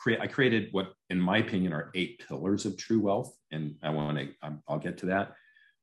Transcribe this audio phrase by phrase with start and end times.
[0.00, 3.90] created I created what, in my opinion, are eight pillars of true wealth, and I
[3.90, 5.34] want to um, I'll get to that.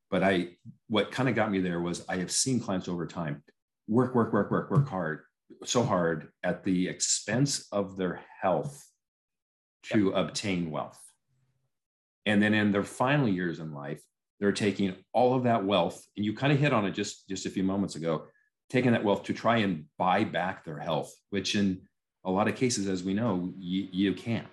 [0.10, 0.50] But I
[0.88, 3.44] what kind of got me there was I have seen clients over time
[3.88, 5.22] work, work, work, work, work hard,
[5.64, 8.84] so hard at the expense of their health
[9.84, 10.16] to yep.
[10.16, 11.00] obtain wealth.
[12.26, 14.02] And then in their final years in life,
[14.40, 17.46] they're taking all of that wealth, and you kind of hit on it just, just
[17.46, 18.26] a few moments ago,
[18.70, 21.82] taking that wealth to try and buy back their health, which in
[22.28, 24.46] a lot of cases, as we know, you, you can't.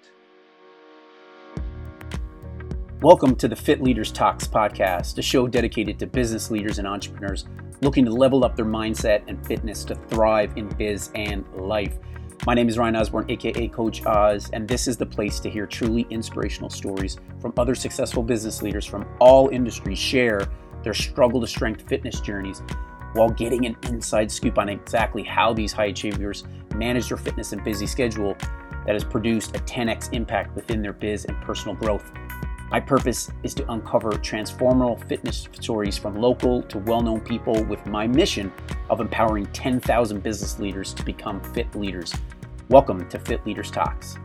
[3.00, 7.46] Welcome to the Fit Leaders Talks podcast, a show dedicated to business leaders and entrepreneurs
[7.82, 11.98] looking to level up their mindset and fitness to thrive in biz and life.
[12.46, 15.66] My name is Ryan Osborne, aka Coach Oz, and this is the place to hear
[15.66, 20.48] truly inspirational stories from other successful business leaders from all industries share
[20.84, 22.62] their struggle to strength fitness journeys
[23.14, 27.64] while getting an inside scoop on exactly how these high achievers manage their fitness and
[27.64, 28.36] busy schedule
[28.86, 32.12] that has produced a 10x impact within their biz and personal growth.
[32.70, 37.86] My purpose is to uncover transformational fitness stories from local to well known people with
[37.86, 38.52] my mission
[38.90, 42.12] of empowering 10,000 business leaders to become fit leaders.
[42.68, 44.18] Welcome to Fit Leaders Talks.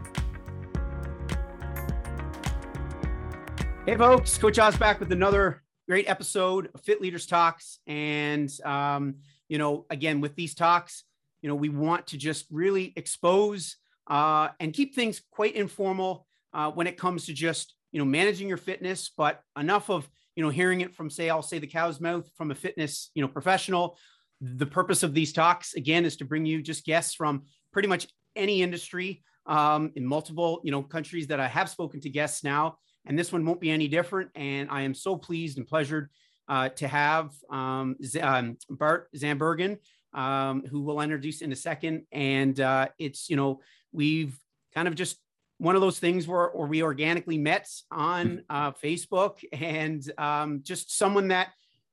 [3.85, 7.79] Hey, folks, Coach Oz back with another great episode of Fit Leaders Talks.
[7.87, 9.15] And, um,
[9.47, 11.03] you know, again, with these talks,
[11.41, 13.75] you know, we want to just really expose
[14.07, 18.47] uh, and keep things quite informal uh, when it comes to just you know, managing
[18.47, 21.99] your fitness, but enough of, you know, hearing it from say, I'll say the cow's
[21.99, 23.97] mouth from a fitness, you know, professional.
[24.41, 28.07] The purpose of these talks again is to bring you just guests from pretty much
[28.35, 32.77] any industry um, in multiple, you know, countries that I have spoken to guests now,
[33.05, 34.29] and this one won't be any different.
[34.35, 36.09] And I am so pleased and pleasured
[36.47, 39.77] uh, to have um, Z- um, Bart Zandbergen,
[40.13, 42.05] um, who we'll introduce in a second.
[42.11, 44.37] And uh, it's, you know, we've
[44.73, 45.17] kind of just
[45.57, 48.39] one of those things where, where we organically met on mm-hmm.
[48.49, 51.49] uh, Facebook and um, just someone that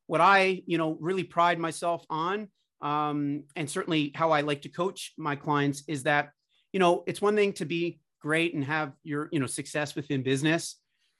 [0.07, 2.49] what I, you know, really pride myself on
[2.81, 6.31] um, and certainly how I like to coach my clients is that,
[6.73, 10.23] you know, it's one thing to be great and have your, you know, success within
[10.23, 10.77] business,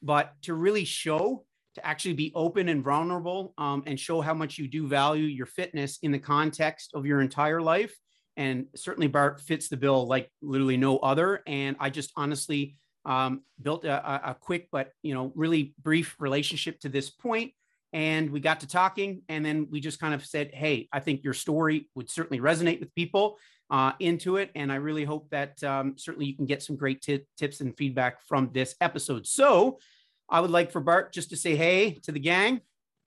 [0.07, 1.45] but to really show,
[1.75, 5.47] to actually be open and vulnerable um, and show how much you do value your
[5.47, 7.95] fitness in the context of your entire life
[8.37, 11.43] and certainly Bart fits the bill like literally no other.
[11.47, 16.81] And I just honestly um, built a, a, quick but you know really brief relationship
[16.81, 17.53] to this point,
[17.93, 21.23] and we got to talking, and then we just kind of said, "Hey, I think
[21.23, 24.53] your story would certainly resonate with people." Uh, into it.
[24.55, 27.77] And I really hope that um, certainly you can get some great t- tips and
[27.77, 29.27] feedback from this episode.
[29.27, 29.81] So
[30.29, 32.61] I would like for Bart just to say hey to the gang.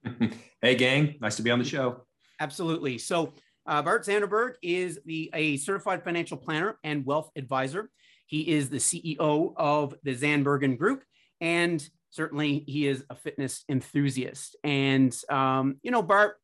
[0.62, 1.16] hey, gang.
[1.20, 2.02] Nice to be on the show.
[2.40, 2.98] Absolutely.
[2.98, 3.34] So
[3.66, 7.90] uh, Bart Zanderberg is the a certified financial planner and wealth advisor.
[8.26, 11.02] He is the CEO of the Zandbergen Group,
[11.40, 14.56] and certainly he is a fitness enthusiast.
[14.64, 16.36] And um, you know, Bart,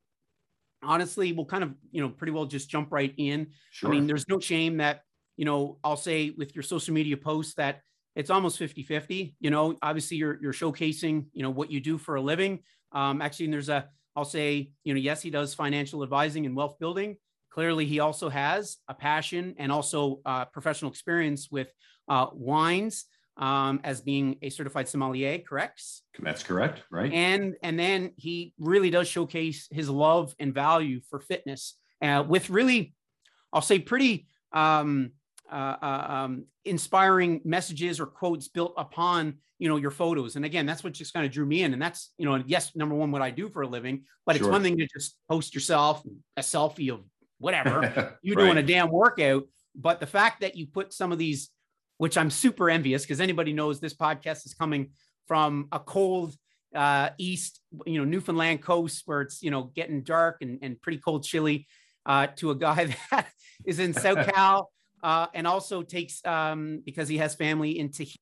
[0.83, 3.49] honestly, we'll kind of you know pretty well just jump right in.
[3.71, 3.89] Sure.
[3.89, 5.01] I mean, there's no shame that
[5.37, 7.81] you know I'll say with your social media posts that
[8.17, 11.97] it's almost 50 50 you know obviously you're, you're showcasing you know what you do
[11.99, 12.61] for a living
[12.93, 16.79] um, actually there's a I'll say, you know, yes, he does financial advising and wealth
[16.81, 17.19] building.
[17.51, 21.69] Clearly, he also has a passion and also uh, professional experience with
[22.09, 23.05] uh, wines
[23.37, 25.39] um, as being a certified sommelier.
[25.39, 25.83] Correct?
[26.19, 27.13] That's correct, right?
[27.13, 32.49] And and then he really does showcase his love and value for fitness uh, with
[32.49, 32.95] really,
[33.53, 35.13] I'll say, pretty um,
[35.51, 40.67] uh, uh, um, inspiring messages or quotes built upon you know your photos and again
[40.67, 43.11] that's what just kind of drew me in and that's you know yes number one
[43.11, 44.47] what i do for a living but sure.
[44.47, 46.03] it's one thing to just post yourself
[46.37, 47.01] a selfie of
[47.39, 48.45] whatever you right.
[48.45, 51.51] doing a damn workout but the fact that you put some of these
[51.99, 54.91] which i'm super envious because anybody knows this podcast is coming
[55.27, 56.35] from a cold
[56.75, 60.99] uh, east you know newfoundland coast where it's you know getting dark and, and pretty
[60.99, 61.67] cold chilly
[62.05, 63.27] uh, to a guy that
[63.65, 64.67] is in socal
[65.07, 68.19] uh, and also takes um, because he has family in Tahiti.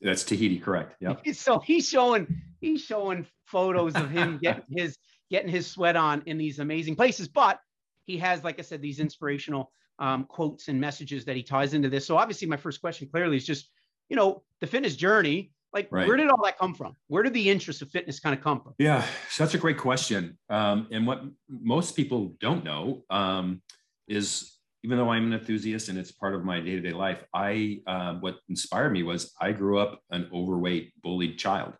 [0.00, 0.96] That's Tahiti, correct?
[1.00, 1.14] Yeah.
[1.32, 4.98] So he's showing he's showing photos of him getting his
[5.30, 7.60] getting his sweat on in these amazing places, but
[8.06, 9.70] he has, like I said, these inspirational
[10.00, 12.04] um, quotes and messages that he ties into this.
[12.04, 13.70] So obviously, my first question clearly is just,
[14.08, 15.52] you know, the fitness journey.
[15.72, 16.06] Like, right.
[16.06, 16.96] where did all that come from?
[17.06, 18.74] Where did the interest of fitness kind of come from?
[18.78, 20.38] Yeah, such a great question.
[20.48, 23.62] Um, and what most people don't know um,
[24.06, 24.54] is
[24.84, 27.80] even though I'm an enthusiast and it's part of my day to day life, I
[27.86, 31.72] uh, what inspired me was I grew up an overweight, bullied child,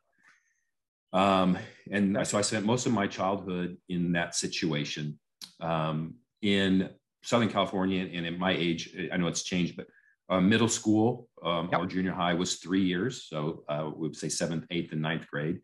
[1.13, 1.59] um,
[1.91, 5.19] and so I spent most of my childhood in that situation
[5.61, 6.91] um, in
[7.23, 8.09] Southern California.
[8.13, 9.87] And at my age, I know it's changed, but
[10.35, 11.09] Uh, middle school
[11.49, 11.81] um, Yep.
[11.81, 13.15] or junior high was three years.
[13.31, 13.39] So
[13.73, 15.59] uh, we would say seventh, eighth, and ninth grade.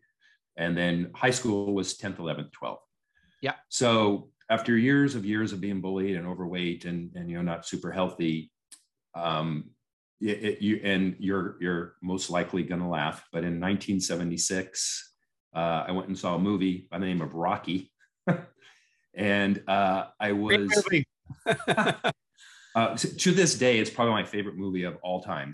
[0.63, 2.85] And then high school was 10th, 11th, 12th.
[3.41, 3.55] Yeah.
[3.69, 7.65] So after years of years of being bullied and overweight and, and you know, not
[7.65, 8.51] super healthy,
[9.15, 9.71] um,
[10.19, 15.13] it, it- you, and you're, you're most likely going to laugh, but in 1976,
[15.55, 17.91] uh, I went and saw a movie by the name of Rocky.
[19.15, 20.85] and uh, I was,
[22.75, 25.53] uh, to to this day, it's probably my favorite movie of all time.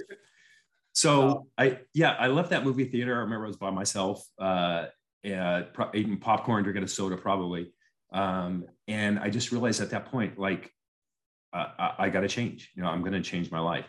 [0.93, 3.15] So I, yeah, I left that movie theater.
[3.15, 4.87] I remember I was by myself, uh,
[5.31, 7.71] uh, pro- eating popcorn, drinking a soda, probably.
[8.11, 10.71] Um, and I just realized at that point, like,
[11.53, 12.71] uh, I, I got to change.
[12.75, 13.85] You know, I'm going to change my life.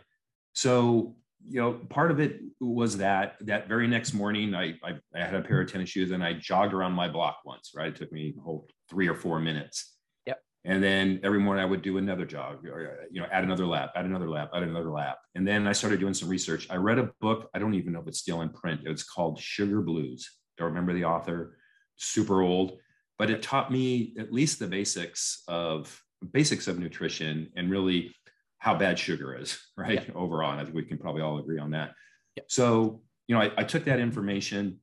[0.52, 1.16] So,
[1.46, 5.34] you know, part of it was that that very next morning, I, I I had
[5.34, 7.72] a pair of tennis shoes and I jogged around my block once.
[7.76, 9.94] Right, it took me a whole three or four minutes.
[10.26, 10.40] Yep.
[10.64, 13.92] And then every morning I would do another jog, or you know, add another lap,
[13.94, 15.18] add another lap, add another lap.
[15.36, 16.66] And then I started doing some research.
[16.70, 17.48] I read a book.
[17.54, 18.80] I don't even know if it's still in print.
[18.84, 20.28] It's called Sugar Blues.
[20.56, 21.56] Don't remember the author.
[21.96, 22.78] Super old,
[23.18, 28.14] but it taught me at least the basics of basics of nutrition and really
[28.58, 30.08] how bad sugar is, right?
[30.14, 31.94] Overall, and I think we can probably all agree on that.
[32.36, 32.46] Yep.
[32.48, 34.78] So, you know, I, I took that information,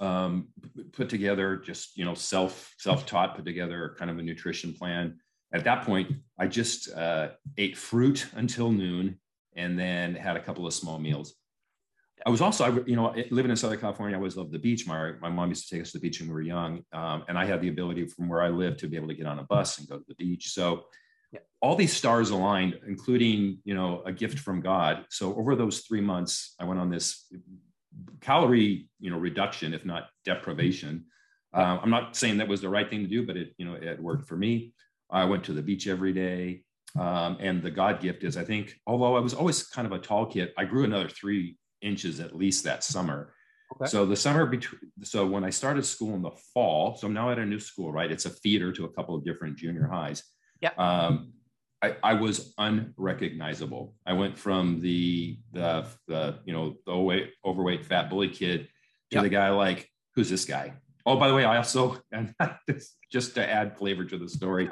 [0.00, 0.48] um,
[0.92, 5.18] put together just you know self self taught, put together kind of a nutrition plan.
[5.52, 9.18] At that point, I just uh, ate fruit until noon,
[9.56, 11.34] and then had a couple of small meals.
[12.26, 14.86] I was also, I, you know, living in Southern California, I always loved the beach.
[14.86, 16.82] My, my mom used to take us to the beach when we were young.
[16.92, 19.26] Um, and I had the ability from where I lived to be able to get
[19.26, 20.48] on a bus and go to the beach.
[20.50, 20.84] So
[21.32, 21.40] Yeah.
[21.60, 25.04] all these stars aligned, including, you know, a gift from God.
[25.10, 27.30] So over those three months, I went on this
[28.20, 31.04] calorie, you know, reduction, if not deprivation.
[31.52, 33.74] Um, I'm not saying that was the right thing to do, but it, you know,
[33.74, 34.72] it worked for me.
[35.10, 36.62] I went to the beach every day.
[36.98, 39.98] Um, and the God gift is, I think, although I was always kind of a
[39.98, 43.34] tall kid, I grew another three inches at least that summer.
[43.76, 43.86] Okay.
[43.90, 47.30] So the summer between, so when I started school in the fall, so I'm now
[47.30, 48.10] at a new school, right?
[48.10, 50.22] It's a theater to a couple of different junior highs.
[50.60, 50.70] Yeah.
[50.78, 51.32] Um,
[51.82, 53.94] I, I was unrecognizable.
[54.04, 58.68] I went from the the the you know the overweight, overweight fat bully kid
[59.10, 59.22] to Yeah.
[59.22, 60.74] the guy like who's this guy?
[61.06, 62.34] Oh, by the way, I also and
[63.12, 64.70] just to add flavor to the story,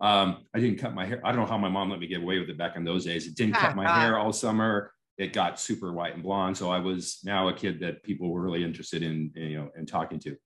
[0.00, 1.20] um, I didn't cut my hair.
[1.24, 3.04] I don't know how my mom let me get away with it back in those
[3.06, 3.26] days.
[3.26, 4.92] It didn't cut my hair all summer.
[5.18, 6.56] It got super white and blonde.
[6.56, 9.86] So I was now a kid that people were really interested in, you know, in
[9.86, 10.36] talking to.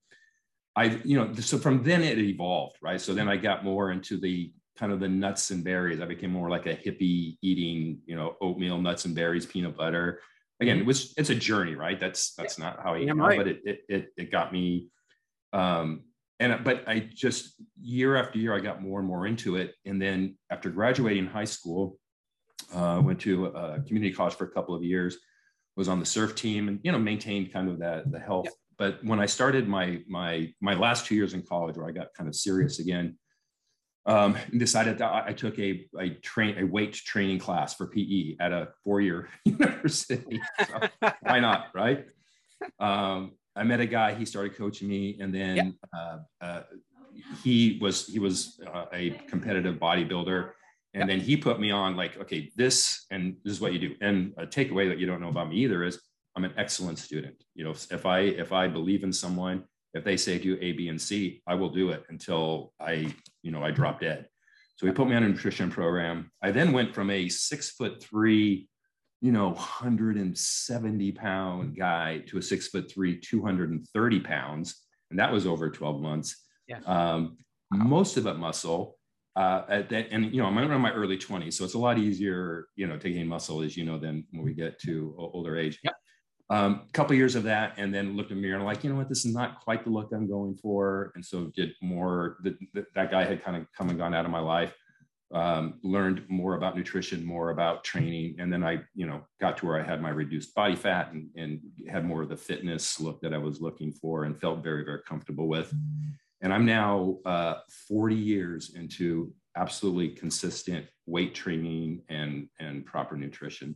[0.75, 3.01] I, you know, so from then it evolved, right?
[3.01, 5.99] So then I got more into the kind of the nuts and berries.
[5.99, 10.21] I became more like a hippie eating, you know, oatmeal, nuts and berries, peanut butter.
[10.61, 11.99] Again, it was it's a journey, right?
[11.99, 13.37] That's that's not how I now, right.
[13.37, 14.87] but it, it it it got me
[15.51, 16.03] um
[16.39, 19.75] and but I just year after year I got more and more into it.
[19.85, 21.98] And then after graduating high school,
[22.73, 25.17] uh, went to a community college for a couple of years,
[25.75, 28.45] was on the surf team, and you know maintained kind of that the health.
[28.45, 28.53] Yep.
[28.77, 32.13] But when I started my my my last two years in college, where I got
[32.15, 33.17] kind of serious again,
[34.05, 38.35] um, decided that I, I took a a train a weight training class for PE
[38.39, 40.39] at a four year university.
[40.67, 42.05] So why not, right?
[42.79, 44.13] Um, I met a guy.
[44.13, 46.61] He started coaching me, and then uh, uh,
[47.43, 50.51] he was he was uh, a competitive bodybuilder,
[50.93, 53.95] and then he put me on like, okay, this and this is what you do.
[54.01, 56.01] And a takeaway that you don't know about me either is
[56.35, 57.35] I'm an excellent student.
[57.55, 60.87] You know, if I if I believe in someone, if they say do A, B,
[60.87, 64.27] and C, I will do it until I you know I drop dead.
[64.77, 66.31] So he put me on a nutrition program.
[66.41, 68.69] I then went from a six foot three
[69.21, 74.85] you know, 170 pound guy to a six foot three, 230 pounds.
[75.09, 76.45] And that was over 12 months.
[76.67, 76.79] Yeah.
[76.85, 77.37] Um,
[77.71, 78.97] most of it muscle.
[79.39, 81.97] Uh, at that, and you know, I'm in my early 20s, so it's a lot
[81.97, 85.57] easier, you know, to gain muscle, as you know, than when we get to older
[85.57, 85.79] age.
[85.81, 85.93] Yep.
[86.49, 88.97] Um, couple years of that, and then looked in the mirror and like, you know
[88.97, 92.37] what, this is not quite the look I'm going for, and so did more.
[92.43, 92.57] That
[92.95, 94.73] that guy had kind of come and gone out of my life
[95.33, 99.65] um, learned more about nutrition, more about training, and then I, you know, got to
[99.65, 103.21] where I had my reduced body fat and, and had more of the fitness look
[103.21, 105.73] that I was looking for, and felt very, very comfortable with.
[106.41, 107.55] And I'm now uh,
[107.87, 113.75] 40 years into absolutely consistent weight training and and proper nutrition.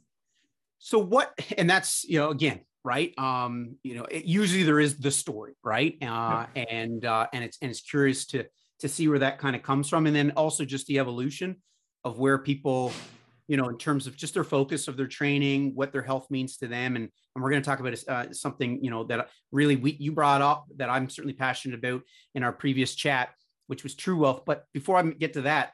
[0.83, 3.17] So what, and that's, you know, again, right.
[3.17, 5.97] Um, you know, it, usually there is the story, right.
[6.01, 8.45] Uh, and, uh, and it's, and it's curious to,
[8.79, 10.07] to see where that kind of comes from.
[10.07, 11.55] And then also just the evolution
[12.03, 12.91] of where people,
[13.47, 16.57] you know, in terms of just their focus of their training, what their health means
[16.57, 16.95] to them.
[16.95, 20.11] And, and we're going to talk about uh, something, you know, that really we, you
[20.11, 22.01] brought up that I'm certainly passionate about
[22.35, 23.29] in our previous chat,
[23.67, 24.43] which was true wealth.
[24.45, 25.73] But before I get to that,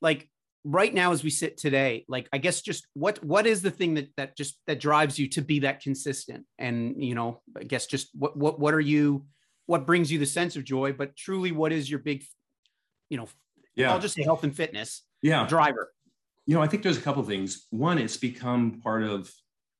[0.00, 0.28] like
[0.64, 3.94] right now as we sit today like i guess just what what is the thing
[3.94, 7.86] that that just that drives you to be that consistent and you know i guess
[7.86, 9.26] just what what what are you
[9.66, 12.24] what brings you the sense of joy but truly what is your big
[13.10, 13.28] you know
[13.76, 15.92] yeah i'll just say health and fitness yeah driver
[16.46, 19.30] you know i think there's a couple things one it's become part of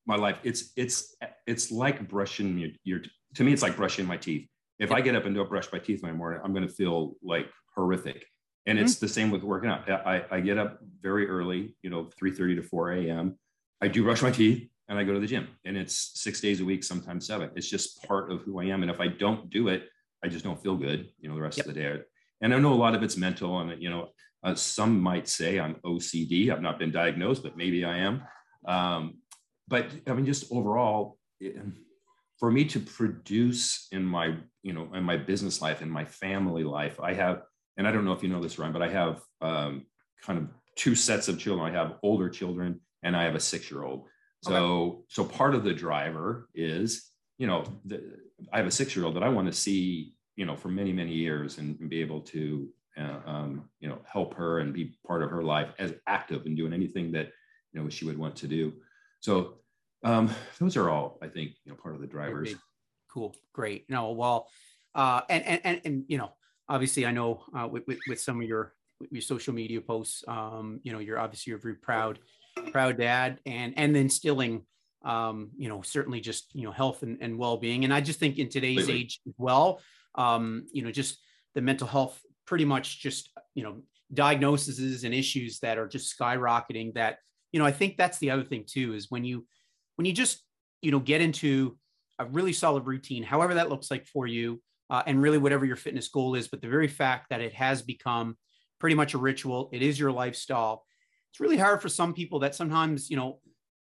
[0.07, 1.15] my life it's it's
[1.47, 3.01] it's like brushing your, your
[3.35, 5.79] to me it's like brushing my teeth if i get up and don't brush my
[5.79, 8.25] teeth in the morning i'm going to feel like horrific
[8.67, 9.07] and it's mm-hmm.
[9.07, 9.89] the same with working out.
[9.91, 13.39] I, I get up very early, you know, 3:30 to 4 a.m.
[13.83, 15.49] I do brush my teeth and I go to the gym.
[15.65, 17.51] And it's six days a week, sometimes seven.
[17.57, 18.83] It's just part of who I am.
[18.83, 19.89] And if I don't do it,
[20.23, 21.67] I just don't feel good, you know, the rest yep.
[21.67, 22.01] of the day.
[22.41, 23.61] And I know a lot of it's mental.
[23.61, 24.09] And, you know,
[24.45, 26.51] uh, some might say I'm OCD.
[26.51, 28.23] I've not been diagnosed, but maybe I am.
[28.67, 29.19] Um,
[29.69, 31.57] but I mean, just overall, it,
[32.39, 36.65] for me to produce in my, you know, in my business life, in my family
[36.65, 37.43] life, I have
[37.77, 39.87] and I don't know if you know this, Ryan, but I have um,
[40.23, 41.75] kind of two sets of children.
[41.75, 44.07] I have older children and I have a six-year-old.
[44.43, 44.99] So, okay.
[45.09, 48.03] so part of the driver is, you know, the,
[48.53, 51.59] I have a six-year-old that I want to see, you know, for many, many years
[51.59, 55.31] and, and be able to, uh, um, you know, help her and be part of
[55.31, 57.31] her life as active and doing anything that,
[57.73, 58.73] you know, she would want to do.
[59.21, 59.55] So,
[60.05, 62.55] um, those are all, I think, you know, part of the drivers.
[63.11, 63.89] Cool, great.
[63.89, 64.49] No, well,
[64.95, 66.33] uh, and and and, and you know,
[66.69, 68.75] obviously I know uh, with, with, with, some of your
[69.11, 72.19] your social media posts, um, you know, you're obviously you're very proud,
[72.73, 74.65] proud dad, and and instilling,
[75.05, 77.85] um, you know, certainly just you know health and, and well being.
[77.85, 79.81] And I just think in today's age as well,
[80.15, 81.19] um, you know, just
[81.55, 83.83] the mental health, pretty much just you know
[84.13, 86.95] diagnoses and issues that are just skyrocketing.
[86.95, 87.19] That
[87.53, 89.47] you know, I think that's the other thing too is when you
[89.97, 90.43] when you just
[90.83, 91.79] you know get into
[92.19, 94.61] a really solid routine, however that looks like for you
[94.91, 96.49] uh, and really whatever your fitness goal is.
[96.49, 98.37] But the very fact that it has become
[98.79, 100.85] pretty much a ritual, it is your lifestyle.
[101.33, 103.41] It's really hard for some people that sometimes, you know,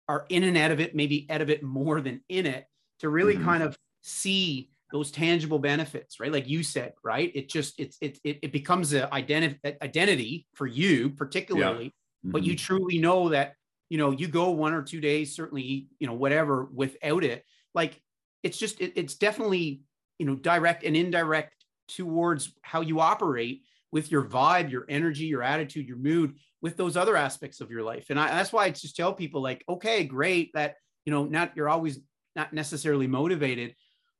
[0.08, 2.66] are in and out of it, maybe out of it more than in it,
[3.00, 3.44] to really mm-hmm.
[3.44, 6.32] kind of see those tangible benefits, right?
[6.32, 7.30] Like you said, right?
[7.34, 11.84] It just it's it it, it becomes a identity identity for you, particularly.
[11.84, 11.90] Yeah.
[11.90, 12.30] Mm-hmm.
[12.32, 12.74] But you mm-hmm.
[12.74, 13.54] truly know that
[13.90, 17.44] you know you go one or two days, certainly you know whatever without it.
[17.74, 18.00] Like
[18.42, 19.82] it's just it, it's definitely
[20.18, 21.54] you know direct and indirect
[21.88, 26.96] towards how you operate with your vibe your energy your attitude your mood with those
[26.96, 30.04] other aspects of your life and I, that's why i just tell people like okay
[30.04, 30.74] great that
[31.06, 31.98] you know not you're always
[32.36, 33.74] not necessarily motivated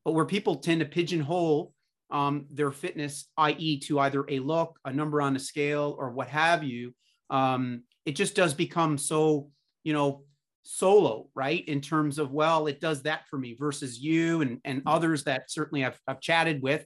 [0.08, 1.74] but where people tend to pigeonhole
[2.10, 6.28] um, their fitness i.e to either a look a number on a scale or what
[6.28, 6.94] have you
[7.28, 9.50] um, it just does become so
[9.84, 10.22] you know
[10.68, 11.66] solo, right?
[11.66, 14.88] In terms of, well, it does that for me versus you and, and mm-hmm.
[14.88, 16.84] others that certainly I've, I've chatted with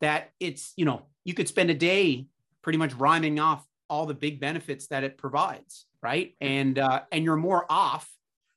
[0.00, 2.26] that it's, you know, you could spend a day
[2.60, 6.34] pretty much rhyming off all the big benefits that it provides, right?
[6.40, 8.10] And, uh, and you're more off,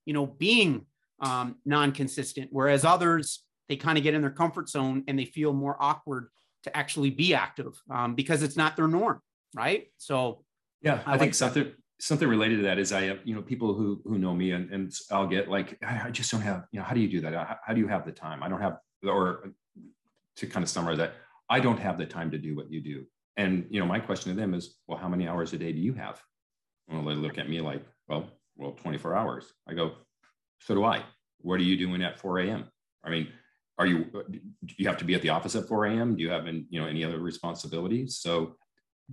[0.05, 0.87] you know, being
[1.19, 5.53] um, non-consistent, whereas others, they kind of get in their comfort zone and they feel
[5.53, 6.29] more awkward
[6.63, 9.21] to actually be active um, because it's not their norm,
[9.55, 9.87] right?
[9.97, 10.43] So
[10.81, 13.41] yeah, I, I think like something something related to that is I have, you know,
[13.41, 16.79] people who who know me and, and I'll get like, I just don't have, you
[16.79, 17.33] know, how do you do that?
[17.33, 18.43] How, how do you have the time?
[18.43, 19.51] I don't have, or
[20.37, 21.13] to kind of summarize that,
[21.49, 23.05] I don't have the time to do what you do.
[23.37, 25.79] And, you know, my question to them is, well, how many hours a day do
[25.79, 26.21] you have?
[26.89, 29.45] Well, they look at me like, well, well, 24 hours.
[29.67, 29.93] I go,
[30.59, 31.03] so do I.
[31.41, 32.65] What are you doing at 4 a.m.?
[33.03, 33.27] I mean,
[33.77, 34.39] are you, do
[34.77, 36.15] you have to be at the office at 4 a.m.?
[36.15, 38.17] Do you have, any, you know, any other responsibilities?
[38.19, 38.55] So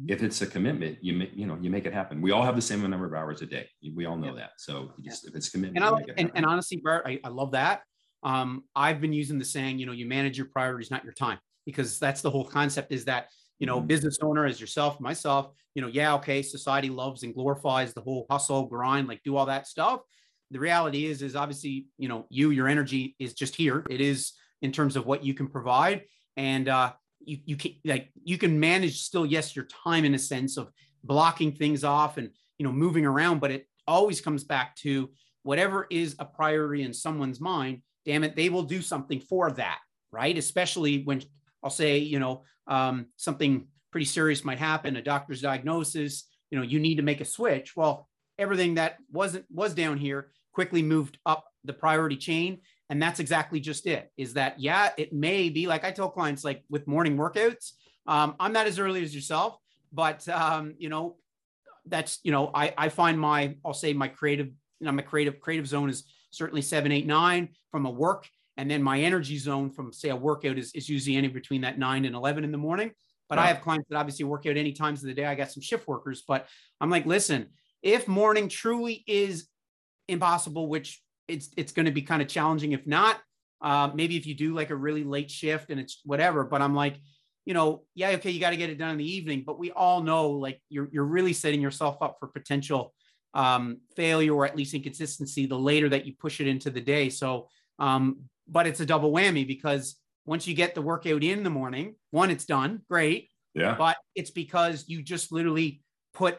[0.08, 2.20] if it's a commitment, you make, you know, you make it happen.
[2.20, 3.68] We all have the same number of hours a day.
[3.94, 4.40] We all know yeah.
[4.40, 4.50] that.
[4.58, 7.82] So just, if it's commitment, and, and, and, honestly, Bart, I, I love that.
[8.22, 11.38] Um, I've been using the saying, you know, you manage your priorities, not your time,
[11.66, 13.28] because that's the whole concept is that,
[13.58, 13.86] you know, mm-hmm.
[13.86, 18.26] business owner as yourself, myself, you know, yeah, okay, society loves and glorifies the whole
[18.30, 20.00] hustle, grind, like do all that stuff.
[20.50, 23.84] The reality is, is obviously, you know, you, your energy is just here.
[23.90, 24.32] It is
[24.64, 26.02] in terms of what you can provide.
[26.36, 30.18] And uh, you you can like you can manage still yes your time in a
[30.18, 30.70] sense of
[31.02, 35.10] blocking things off and you know moving around but it always comes back to
[35.42, 39.78] whatever is a priority in someone's mind damn it they will do something for that
[40.12, 40.36] right?
[40.38, 41.22] Especially when
[41.62, 46.64] i'll say you know um, something pretty serious might happen a doctor's diagnosis you know
[46.64, 47.76] you need to make a switch.
[47.76, 52.60] Well everything that wasn't was down here quickly moved up the priority chain
[52.94, 56.44] and that's exactly just it is that, yeah, it may be like I tell clients,
[56.44, 57.72] like with morning workouts,
[58.06, 59.58] um, I'm not as early as yourself,
[59.92, 61.16] but, um, you know,
[61.86, 65.40] that's, you know, I, I find my, I'll say my creative, you know, my creative,
[65.40, 68.28] creative zone is certainly seven, eight, nine from a work.
[68.56, 71.76] And then my energy zone from say a workout is, is usually any between that
[71.76, 72.92] nine and 11 in the morning.
[73.28, 75.24] But I have clients that obviously work out any times of the day.
[75.24, 76.46] I got some shift workers, but
[76.80, 77.46] I'm like, listen,
[77.82, 79.48] if morning truly is
[80.06, 82.72] impossible, which it's it's going to be kind of challenging.
[82.72, 83.20] If not,
[83.62, 86.44] uh, maybe if you do like a really late shift and it's whatever.
[86.44, 86.96] But I'm like,
[87.44, 89.42] you know, yeah, okay, you got to get it done in the evening.
[89.46, 92.94] But we all know like you're you're really setting yourself up for potential
[93.34, 97.08] um, failure or at least inconsistency the later that you push it into the day.
[97.10, 101.50] So, um, but it's a double whammy because once you get the workout in the
[101.50, 103.28] morning, one, it's done, great.
[103.54, 103.74] Yeah.
[103.76, 106.38] But it's because you just literally put,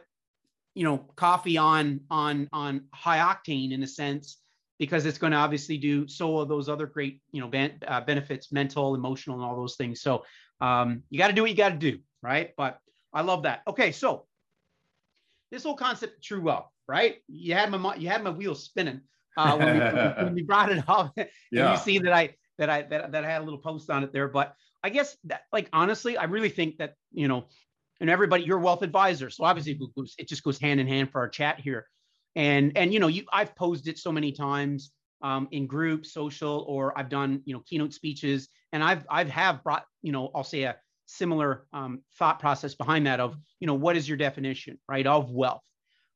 [0.74, 4.38] you know, coffee on on on high octane in a sense
[4.78, 8.02] because it's going to obviously do so of those other great, you know, ben, uh,
[8.02, 10.02] benefits, mental, emotional, and all those things.
[10.02, 10.26] So
[10.62, 12.52] um, you got to do what you got to do, right?
[12.58, 12.80] But
[13.14, 13.62] I love that.
[13.68, 14.26] Okay, so
[15.52, 17.18] this whole concept of true wealth, right?
[17.28, 19.02] You had my you had my wheels spinning
[19.38, 21.18] uh, when, we, when we brought it up.
[21.52, 21.72] Yeah.
[21.72, 24.12] you see that I that I that, that I had a little post on it
[24.12, 24.28] there.
[24.28, 27.46] But I guess that like honestly, I really think that you know,
[28.02, 30.88] and everybody, you're a wealth advisor, so obviously it, goes, it just goes hand in
[30.88, 31.88] hand for our chat here.
[32.36, 36.66] And and you know, you I've posed it so many times um, in groups, social,
[36.68, 40.44] or I've done you know keynote speeches, and I've I've have brought you know I'll
[40.44, 40.76] say a
[41.08, 45.32] similar um, thought process behind that of you know what is your definition right of
[45.32, 45.64] wealth,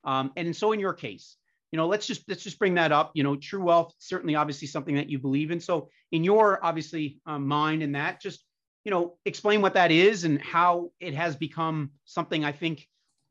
[0.03, 1.37] um, and so in your case,
[1.71, 3.11] you know let's just let's just bring that up.
[3.13, 5.59] You know true wealth certainly obviously something that you believe in.
[5.59, 8.43] So in your obviously um, mind in that just
[8.83, 12.87] you know explain what that is and how it has become something i think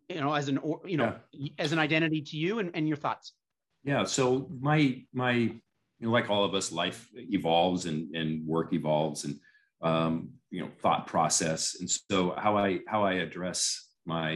[0.09, 1.53] you know as an or you know yeah.
[1.59, 3.33] as an identity to you and, and your thoughts.
[3.85, 5.61] Yeah so my my you
[6.01, 9.39] know like all of us life evolves and and work evolves and
[9.83, 11.77] um you know thought process.
[11.81, 14.33] And so how i how i address my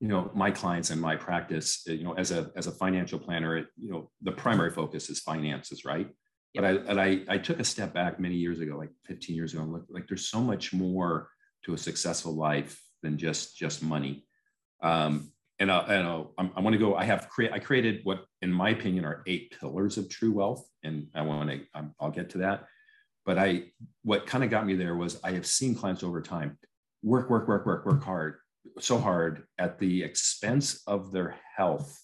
[0.00, 3.56] you know my clients and my practice you know as a as a financial planner
[3.56, 6.08] it, you know the primary focus is finances right?
[6.54, 9.54] But i and i i took a step back many years ago like 15 years
[9.54, 11.30] ago and looked like there's so much more
[11.64, 14.26] to a successful life than just just money
[14.82, 16.08] um and I, and
[16.38, 16.96] I, I want to go.
[16.96, 17.52] I have create.
[17.52, 21.50] I created what, in my opinion, are eight pillars of true wealth, and I want
[21.50, 21.60] to.
[22.00, 22.64] I'll get to that.
[23.26, 23.64] But I,
[24.02, 26.58] what kind of got me there was I have seen clients over time
[27.02, 28.36] work, work, work, work, work hard,
[28.78, 32.02] so hard at the expense of their health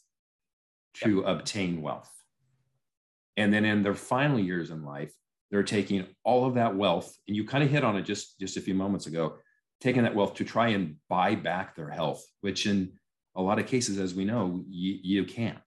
[1.03, 1.25] to yep.
[1.27, 2.11] obtain wealth.
[3.39, 5.13] And then in their final years in life,
[5.51, 8.57] they're taking all of that wealth, and you kind of hit on it just, just
[8.57, 9.37] a few moments ago,
[9.81, 12.93] taking that wealth to try and buy back their health, which in
[13.35, 15.59] a lot of cases, as we know, you, you can't.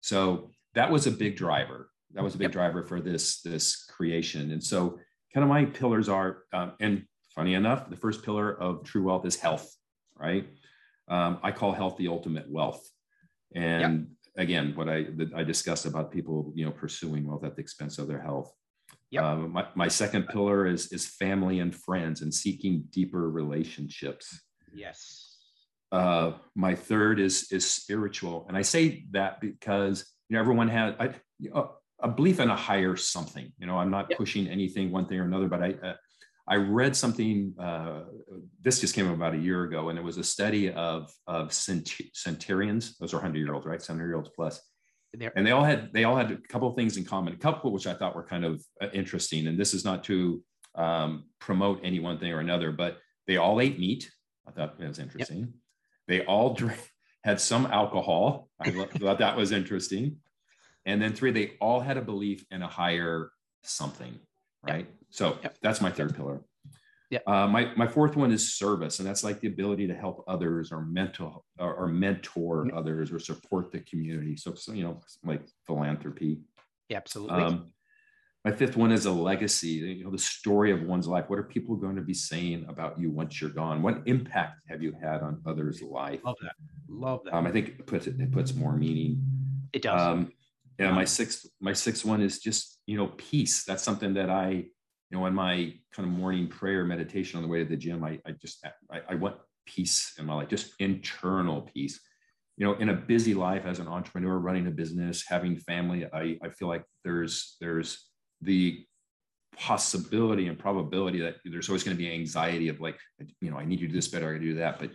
[0.00, 1.90] So that was a big driver.
[2.14, 2.52] That was a big yep.
[2.52, 4.50] driver for this, this creation.
[4.50, 4.98] And so
[5.32, 9.26] kind of my pillars are, um, and funny enough, the first pillar of true wealth
[9.26, 9.72] is health
[10.18, 10.46] right?
[11.08, 12.86] Um, I call health the ultimate wealth.
[13.54, 14.44] And yep.
[14.44, 18.08] again, what I I discussed about people, you know, pursuing wealth at the expense of
[18.08, 18.52] their health.
[19.10, 19.22] Yep.
[19.22, 24.38] Um, my, my second pillar is is family and friends and seeking deeper relationships.
[24.74, 25.36] Yes.
[25.90, 30.94] Uh, my third is is spiritual, and I say that because you know everyone has
[31.00, 31.14] I,
[32.00, 33.50] a belief in a higher something.
[33.58, 34.18] You know, I'm not yep.
[34.18, 35.94] pushing anything one thing or another, but I uh,
[36.46, 37.54] I read something.
[37.58, 38.04] Uh,
[38.60, 41.90] this just came about a year ago, and it was a study of of cent-
[42.14, 42.96] centurions.
[42.98, 43.82] Those are hundred year olds, right?
[43.82, 44.60] Seventy year olds plus.
[45.36, 47.32] And they all had they all had a couple of things in common.
[47.34, 49.46] A couple which I thought were kind of uh, interesting.
[49.46, 50.42] And this is not to
[50.74, 54.10] um, promote any one thing or another, but they all ate meat.
[54.46, 55.40] I thought that was interesting.
[55.40, 55.48] Yep.
[56.06, 56.80] They all drank,
[57.24, 58.48] had some alcohol.
[58.60, 60.16] I thought that was interesting.
[60.86, 63.30] And then three, they all had a belief in a higher
[63.62, 64.18] something,
[64.62, 64.86] right?
[64.86, 64.94] Yep.
[65.10, 65.58] So yep.
[65.60, 66.40] that's my third pillar.
[67.10, 67.20] Yeah.
[67.26, 70.70] Uh, my my fourth one is service, and that's like the ability to help others
[70.72, 72.76] or mentor or, or mentor mm-hmm.
[72.76, 74.36] others or support the community.
[74.36, 76.40] So, so you know, like philanthropy.
[76.90, 77.42] Yeah, absolutely.
[77.42, 77.72] Um,
[78.44, 79.68] my fifth one is a legacy.
[79.68, 81.28] You know, the story of one's life.
[81.28, 83.82] What are people going to be saying about you once you're gone?
[83.82, 86.20] What impact have you had on others' life?
[86.24, 86.52] Love that.
[86.88, 87.34] Love that.
[87.34, 89.22] Um, I think it puts it, it puts more meaning.
[89.72, 90.00] It does.
[90.00, 90.32] Um,
[90.78, 90.92] yeah.
[90.92, 93.64] My sixth my sixth one is just you know peace.
[93.64, 94.66] That's something that I
[95.10, 98.04] you know, in my kind of morning prayer meditation on the way to the gym,
[98.04, 102.00] I, I just, I, I want peace in my life, just internal peace.
[102.56, 106.38] You know, in a busy life as an entrepreneur, running a business, having family, I,
[106.42, 108.06] I feel like there's, there's
[108.42, 108.84] the
[109.56, 112.98] possibility and probability that there's always going to be anxiety of like,
[113.40, 114.78] you know, I need to do this better, I got to do that.
[114.80, 114.90] But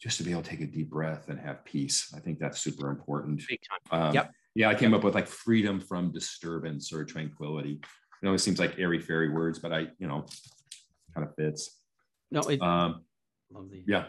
[0.00, 2.60] just to be able to take a deep breath and have peace, I think that's
[2.60, 3.42] super important.
[3.48, 3.60] Big
[3.90, 4.00] time.
[4.08, 4.32] Um, yep.
[4.54, 4.98] Yeah, I came yep.
[4.98, 7.80] up with like freedom from disturbance or tranquility
[8.22, 10.26] it always seems like airy fairy words, but I, you know,
[11.14, 11.80] kind of fits.
[12.30, 13.02] No, it, um,
[13.86, 14.04] yeah.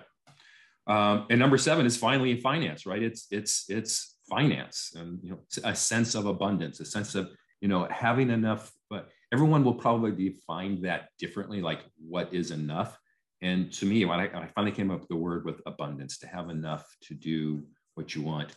[0.86, 3.02] Um, and number seven is finally finance, right?
[3.02, 7.67] It's it's it's finance, and you know, a sense of abundance, a sense of you
[7.67, 8.71] know having enough.
[8.89, 12.97] But everyone will probably define that differently, like what is enough.
[13.41, 16.17] And to me, when I, when I, finally came up with the word with abundance,
[16.19, 17.63] to have enough to do
[17.95, 18.56] what you want.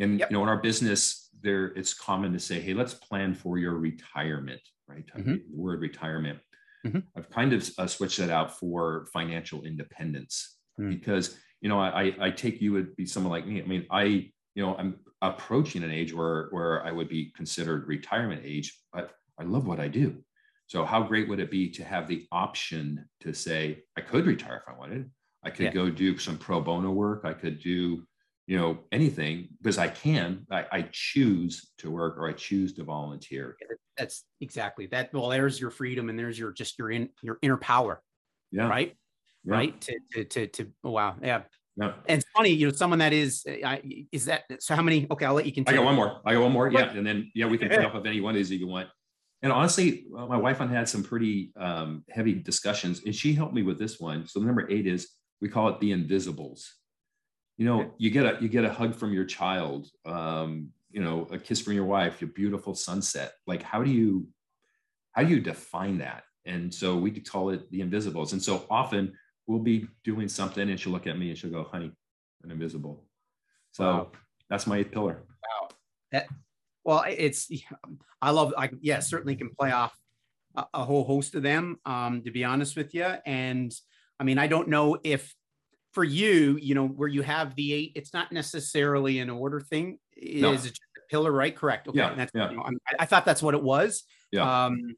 [0.00, 0.30] And yep.
[0.30, 3.74] you know, in our business, there it's common to say, "Hey, let's plan for your
[3.74, 5.06] retirement." Right?
[5.16, 5.32] Mm-hmm.
[5.32, 6.38] The word retirement.
[6.86, 6.98] Mm-hmm.
[7.16, 10.88] I've kind of uh, switched that out for financial independence mm.
[10.88, 13.62] because you know I I take you would be someone like me.
[13.62, 14.04] I mean, I
[14.54, 19.12] you know I'm approaching an age where where I would be considered retirement age, but
[19.38, 20.22] I love what I do.
[20.70, 24.62] So how great would it be to have the option to say I could retire
[24.64, 25.10] if I wanted.
[25.42, 25.72] I could yeah.
[25.72, 27.22] go do some pro bono work.
[27.24, 28.06] I could do,
[28.50, 30.44] you know, anything because I can.
[30.50, 33.56] I, I choose to work or I choose to volunteer.
[33.96, 35.14] That's exactly that.
[35.14, 38.02] Well, there's your freedom and there's your just your in your inner power.
[38.50, 38.66] Yeah.
[38.66, 38.96] Right.
[39.44, 39.54] Yeah.
[39.54, 39.80] Right.
[39.82, 41.14] To, to to to oh, wow.
[41.22, 41.42] Yeah.
[41.76, 41.92] Yeah.
[42.08, 43.46] And it's funny, you know, someone that is
[44.10, 45.06] is that so how many?
[45.08, 45.80] Okay, I'll let you continue.
[45.80, 46.20] I got one more.
[46.26, 46.72] I got one more.
[46.72, 46.90] Yeah.
[46.90, 48.88] And then yeah, we can play off of any one of these that you want
[49.42, 53.32] and honestly, well, my wife and I had some pretty um, heavy discussions, and she
[53.32, 54.26] helped me with this one.
[54.26, 55.08] So number eight is
[55.40, 56.79] we call it the invisibles.
[57.60, 61.28] You know, you get a you get a hug from your child, um, you know,
[61.30, 63.34] a kiss from your wife, your beautiful sunset.
[63.46, 64.26] Like, how do you
[65.12, 66.22] how do you define that?
[66.46, 68.32] And so we call it the invisibles.
[68.32, 69.12] And so often
[69.46, 71.92] we'll be doing something, and she'll look at me and she'll go, "Honey,
[72.42, 73.04] an invisible."
[73.72, 74.10] So wow.
[74.48, 75.22] that's my eighth pillar.
[75.28, 75.68] Wow.
[76.12, 76.28] That
[76.82, 77.52] well, it's
[78.22, 79.94] I love I yeah certainly can play off
[80.56, 81.78] a, a whole host of them.
[81.84, 83.70] Um, to be honest with you, and
[84.18, 85.34] I mean I don't know if
[85.92, 89.98] for you, you know, where you have the eight, it's not necessarily an order thing.
[90.22, 90.52] No.
[90.52, 91.54] Is it a pillar, right?
[91.54, 91.88] Correct.
[91.88, 91.98] Okay.
[91.98, 92.50] Yeah, that's, yeah.
[92.50, 94.04] You know, I, I thought that's what it was.
[94.30, 94.66] Yeah.
[94.66, 94.94] Um,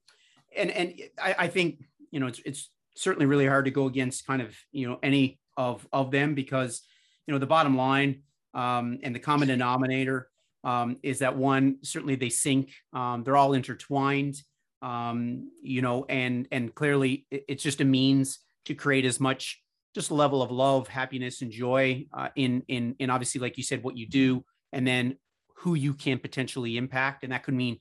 [0.56, 4.26] and and I, I think you know it's it's certainly really hard to go against
[4.26, 6.82] kind of you know any of of them because
[7.26, 8.22] you know the bottom line
[8.54, 10.28] um, and the common denominator
[10.64, 14.40] um, is that one certainly they sync um, they're all intertwined
[14.82, 19.62] um, you know and and clearly it's just a means to create as much
[19.94, 23.62] just a level of love happiness and joy uh, in in in obviously like you
[23.62, 25.16] said what you do and then
[25.58, 27.78] who you can potentially impact and that could mean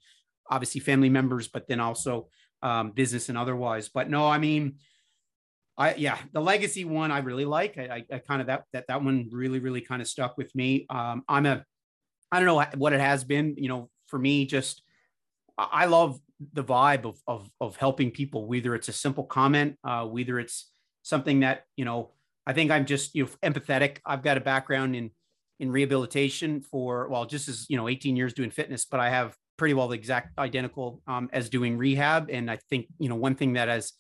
[0.49, 2.27] obviously family members but then also
[2.63, 4.75] um, business and otherwise but no i mean
[5.77, 7.77] I yeah, the legacy one I really like.
[7.77, 10.53] I, I, I, kind of that that that one really really kind of stuck with
[10.53, 10.85] me.
[10.89, 11.63] Um, I'm a
[12.31, 14.83] I don't know what it has been, you know, for me, just
[15.57, 16.19] I love
[16.53, 20.70] the vibe of of of helping people, whether it's a simple comment, uh, whether it's
[21.03, 22.11] something that, you know,
[22.45, 23.97] I think I'm just, you know, empathetic.
[24.05, 25.11] I've got a background in
[25.59, 29.35] in rehabilitation for well, just as you know, 18 years doing fitness, but I have
[29.57, 32.29] pretty well the exact identical um, as doing rehab.
[32.31, 33.93] And I think, you know, one thing that has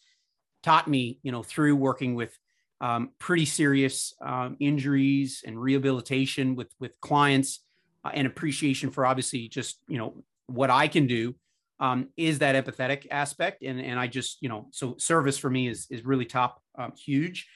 [0.63, 2.35] taught me, you know, through working with
[2.81, 7.59] um, pretty serious um, injuries and rehabilitation with with clients
[8.03, 11.35] uh, and appreciation for obviously just you know what I can do
[11.81, 15.67] um, is that empathetic aspect, and and I just you know so service for me
[15.67, 17.49] is is really top um, huge.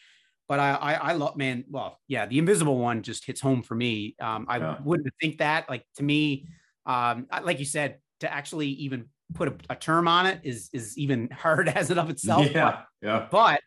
[0.48, 1.64] But I, I, I love man.
[1.70, 4.16] Well, yeah, the invisible one just hits home for me.
[4.20, 4.78] Um, I yeah.
[4.84, 5.70] wouldn't think that.
[5.70, 6.48] Like to me,
[6.86, 10.98] um, like you said, to actually even put a, a, term on it is is
[10.98, 12.50] even hard as it of itself.
[12.52, 13.28] Yeah, but, yeah.
[13.32, 13.62] But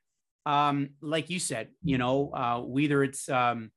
[0.51, 3.71] um, like you said, you know, uh, whether it's um,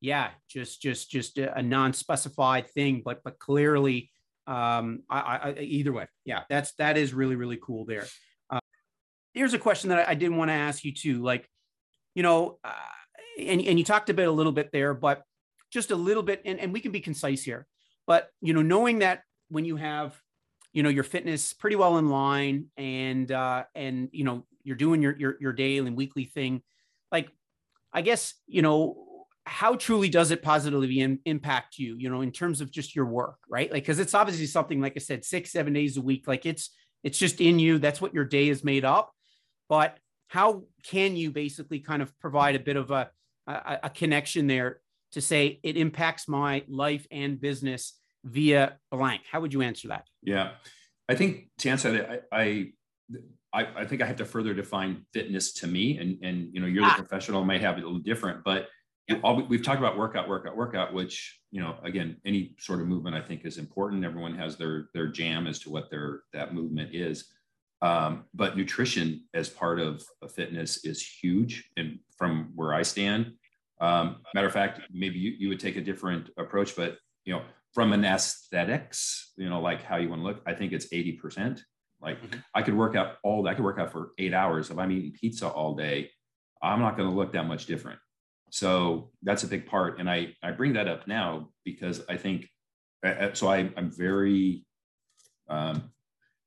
[0.00, 4.10] yeah, just just just a, non-specified thing, but but clearly,
[4.46, 8.06] um, I, I either way, yeah, that's that is really really cool there.
[8.50, 8.60] Uh,
[9.34, 11.48] here's a question that I, I did want to ask you too, like,
[12.14, 12.72] you know, uh,
[13.38, 15.22] and and you talked about a little bit there, but
[15.70, 17.66] just a little bit, and and we can be concise here,
[18.06, 20.20] but you know, knowing that when you have
[20.72, 25.02] you know your fitness pretty well in line and uh and you know you're doing
[25.02, 26.62] your your, your daily and weekly thing
[27.10, 27.28] like
[27.92, 29.11] i guess you know
[29.44, 33.06] how truly does it positively in, impact you you know in terms of just your
[33.06, 33.72] work right?
[33.72, 36.70] Like because it's obviously something like i said six seven days a week like it's
[37.04, 39.12] it's just in you that's what your day is made up.
[39.68, 43.10] But how can you basically kind of provide a bit of a,
[43.46, 44.80] a, a connection there
[45.12, 49.22] to say it impacts my life and business via blank?
[49.30, 50.06] How would you answer that?
[50.22, 50.52] Yeah.
[51.08, 52.72] I think to answer that i, I
[53.54, 56.84] I, think I have to further define fitness to me, and and you know, you're
[56.84, 56.94] ah.
[56.96, 58.68] the professional, might have it a little different, but
[59.22, 63.16] all, we've talked about workout, workout, workout, which, you know, again, any sort of movement
[63.16, 64.04] I think is important.
[64.04, 67.26] Everyone has their, their jam as to what their, that movement is.
[67.80, 71.68] Um, but nutrition as part of a fitness is huge.
[71.76, 73.32] And from where I stand,
[73.80, 77.42] um, matter of fact, maybe you, you would take a different approach, but, you know,
[77.74, 81.60] from an aesthetics, you know, like how you want to look, I think it's 80%.
[82.00, 82.40] Like mm-hmm.
[82.54, 84.70] I could work out all, I could work out for eight hours.
[84.70, 86.10] If I'm eating pizza all day,
[86.62, 87.98] I'm not going to look that much different.
[88.52, 89.98] So that's a big part.
[89.98, 92.50] And I, I bring that up now because I think,
[93.32, 94.66] so I, I'm very
[95.48, 95.90] um,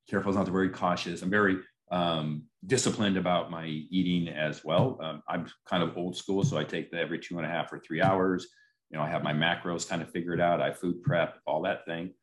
[0.08, 1.24] careful, not very cautious.
[1.24, 1.58] I'm very
[1.89, 5.00] um, disciplined about my eating as well.
[5.02, 7.74] Um, I'm kind of old school, so I take the every two and a half
[7.74, 8.48] or three hours.
[8.91, 10.62] You know, I have my macros kind of figured out.
[10.62, 12.13] I food prep, all that thing.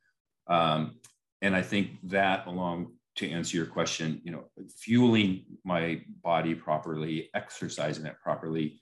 [0.47, 1.01] Um,
[1.40, 4.45] and I think that, along to answer your question, you know,
[4.79, 8.82] fueling my body properly, exercising it properly,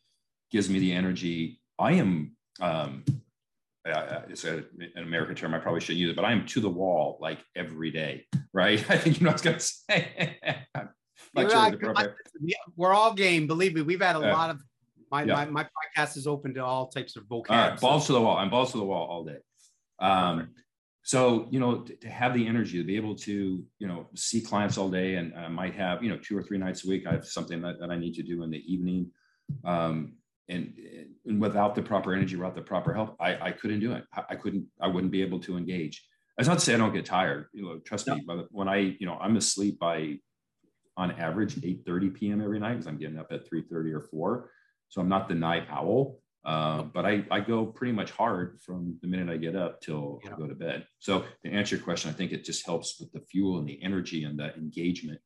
[0.50, 1.60] gives me the energy.
[1.78, 2.36] I am.
[2.60, 3.04] Um,
[3.88, 5.54] uh, it's a, an American term.
[5.54, 8.78] I probably shouldn't use it, but I am to the wall like every day, right?
[8.90, 10.66] I think you know what I was going to say.
[12.76, 13.46] we're all game.
[13.46, 14.62] Believe me, we've had a uh, lot of
[15.10, 15.34] my, yeah.
[15.34, 17.50] my, my podcast is open to all types of vocab.
[17.50, 18.08] All right, balls so.
[18.08, 18.36] to the wall.
[18.36, 19.38] I'm balls to the wall all day.
[19.98, 20.50] Um,
[21.02, 24.40] so you know to, to, have the energy to be able to you know see
[24.40, 27.06] clients all day and i might have you know two or three nights a week
[27.06, 29.10] i have something that, that i need to do in the evening
[29.64, 30.12] um,
[30.50, 30.74] and,
[31.26, 34.34] and without the proper energy without the proper help i, I couldn't do it I,
[34.34, 36.04] couldn't i wouldn't be able to engage
[36.36, 38.16] that's not to say i don't get tired you know trust no.
[38.16, 40.18] me but when i you know i'm asleep by
[40.96, 44.02] on average 8 30 p.m every night because i'm getting up at 3 30 or
[44.02, 44.50] 4
[44.88, 48.98] so i'm not the night owl uh, but I, I go pretty much hard from
[49.02, 50.32] the minute I get up till yeah.
[50.32, 50.86] I go to bed.
[50.98, 53.78] So to answer your question, I think it just helps with the fuel and the
[53.82, 55.20] energy and the engagement.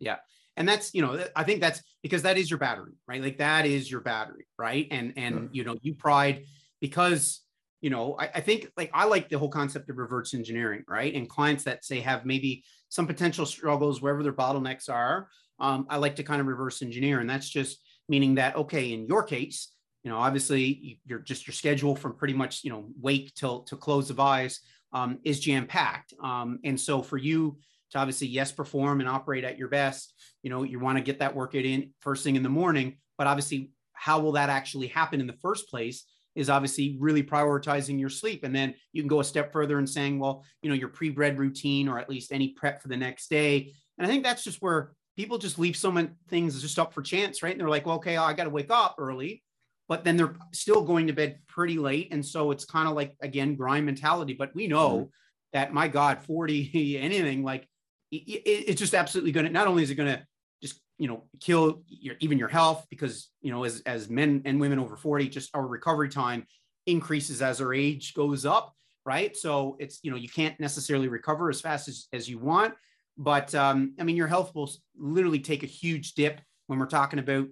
[0.00, 0.16] Yeah.
[0.56, 3.22] And that's, you know, I think that's because that is your battery, right?
[3.22, 4.86] Like that is your battery, right?
[4.90, 5.48] And, and, sure.
[5.52, 6.44] you know, you pride
[6.80, 7.40] because,
[7.80, 11.14] you know, I, I think like I like the whole concept of reverse engineering, right?
[11.14, 15.96] And clients that say have maybe some potential struggles wherever their bottlenecks are, um, I
[15.96, 17.20] like to kind of reverse engineer.
[17.20, 19.68] And that's just, meaning that okay in your case
[20.02, 23.76] you know obviously you're just your schedule from pretty much you know wake till to
[23.76, 24.60] close of eyes
[24.92, 27.56] um, is jam packed um, and so for you
[27.92, 31.18] to obviously yes perform and operate at your best you know you want to get
[31.18, 35.20] that workout in first thing in the morning but obviously how will that actually happen
[35.20, 39.20] in the first place is obviously really prioritizing your sleep and then you can go
[39.20, 42.48] a step further and saying well you know your pre-bred routine or at least any
[42.48, 45.90] prep for the next day and i think that's just where people just leave so
[45.90, 47.52] many things just up for chance, right?
[47.52, 49.42] And they're like, well, okay, I got to wake up early,
[49.88, 52.08] but then they're still going to bed pretty late.
[52.12, 54.34] And so it's kind of like, again, grind mentality.
[54.34, 55.08] But we know mm-hmm.
[55.52, 57.68] that, my God, 40, anything like
[58.12, 60.24] it's just absolutely going to, not only is it going to
[60.62, 64.60] just, you know, kill your, even your health because, you know, as, as men and
[64.60, 66.46] women over 40, just our recovery time
[66.86, 68.74] increases as our age goes up.
[69.04, 69.36] Right.
[69.36, 72.74] So it's, you know, you can't necessarily recover as fast as, as you want
[73.18, 77.18] but um, I mean, your health will literally take a huge dip when we're talking
[77.18, 77.46] about,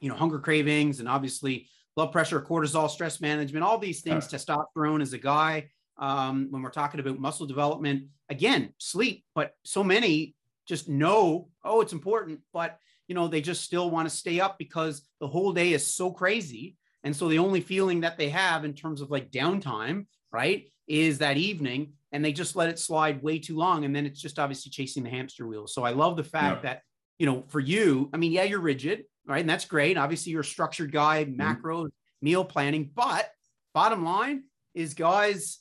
[0.00, 5.02] you know, hunger cravings and obviously blood pressure, cortisol, stress management, all these things, testosterone
[5.02, 5.68] as a guy.
[6.00, 10.34] Um, when we're talking about muscle development, again, sleep, but so many
[10.66, 14.56] just know, oh, it's important, but you know, they just still want to stay up
[14.58, 16.76] because the whole day is so crazy.
[17.04, 21.18] And so the only feeling that they have in terms of like downtime, right, is
[21.18, 24.38] that evening and they just let it slide way too long and then it's just
[24.38, 26.70] obviously chasing the hamster wheel so i love the fact yeah.
[26.70, 26.82] that
[27.18, 30.40] you know for you i mean yeah you're rigid right and that's great obviously you're
[30.40, 31.36] a structured guy mm-hmm.
[31.36, 31.88] macro
[32.20, 33.30] meal planning but
[33.72, 34.42] bottom line
[34.74, 35.60] is guys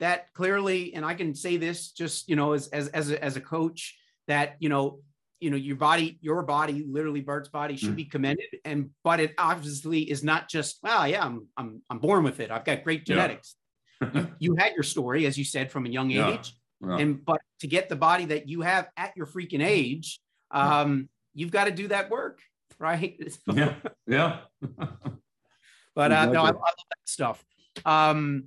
[0.00, 3.36] that clearly and i can say this just you know as as as a, as
[3.36, 4.98] a coach that you know
[5.38, 7.96] you know your body your body literally Bart's body should mm.
[7.96, 12.24] be commended and but it obviously is not just well yeah i'm i'm, I'm born
[12.24, 13.54] with it i've got great genetics
[14.14, 16.54] you, you, had your story, as you said, from a young age.
[16.80, 16.96] Yeah.
[16.96, 21.50] And but to get the body that you have at your freaking age, um, you've
[21.50, 22.40] got to do that work,
[22.78, 23.20] right?
[23.52, 23.74] yeah,
[24.06, 24.38] yeah.
[25.94, 27.44] but uh, no, I, I, love that stuff.
[27.84, 28.46] Um,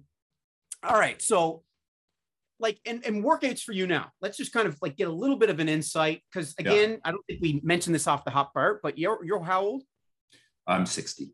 [0.84, 1.64] all right, so
[2.60, 4.10] like and, and workouts for you now.
[4.22, 6.98] Let's just kind of like get a little bit of an insight because again, yeah.
[7.06, 9.84] I don't think we mentioned this off the hop Bart, but you're you're how old?
[10.66, 11.34] I'm 60.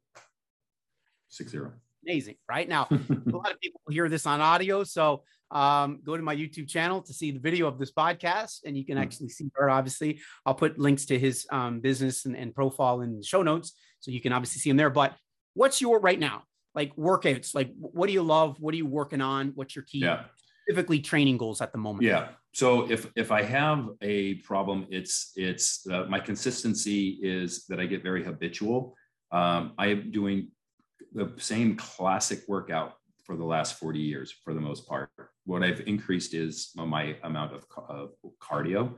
[1.30, 2.68] Six zero amazing, right?
[2.68, 4.84] Now, a lot of people hear this on audio.
[4.84, 8.78] So um, go to my YouTube channel to see the video of this podcast, and
[8.78, 9.04] you can hmm.
[9.04, 13.18] actually see her Obviously, I'll put links to his um, business and, and, profile in
[13.18, 14.90] the show notes, so you can obviously see him there.
[14.90, 15.16] But
[15.54, 16.44] what's your right now?
[16.80, 18.58] Like workouts, like what do you love?
[18.62, 19.52] What are you working on?
[19.56, 20.24] What's your key, yeah.
[20.64, 22.04] specifically training goals at the moment?
[22.06, 22.30] Yeah.
[22.54, 27.86] So if if I have a problem, it's it's uh, my consistency is that I
[27.86, 28.96] get very habitual.
[29.30, 30.52] Um, I am doing
[31.14, 32.94] the same classic workout
[33.26, 35.10] for the last 40 years for the most part.
[35.46, 38.10] What I've increased is my amount of, of
[38.42, 38.94] cardio.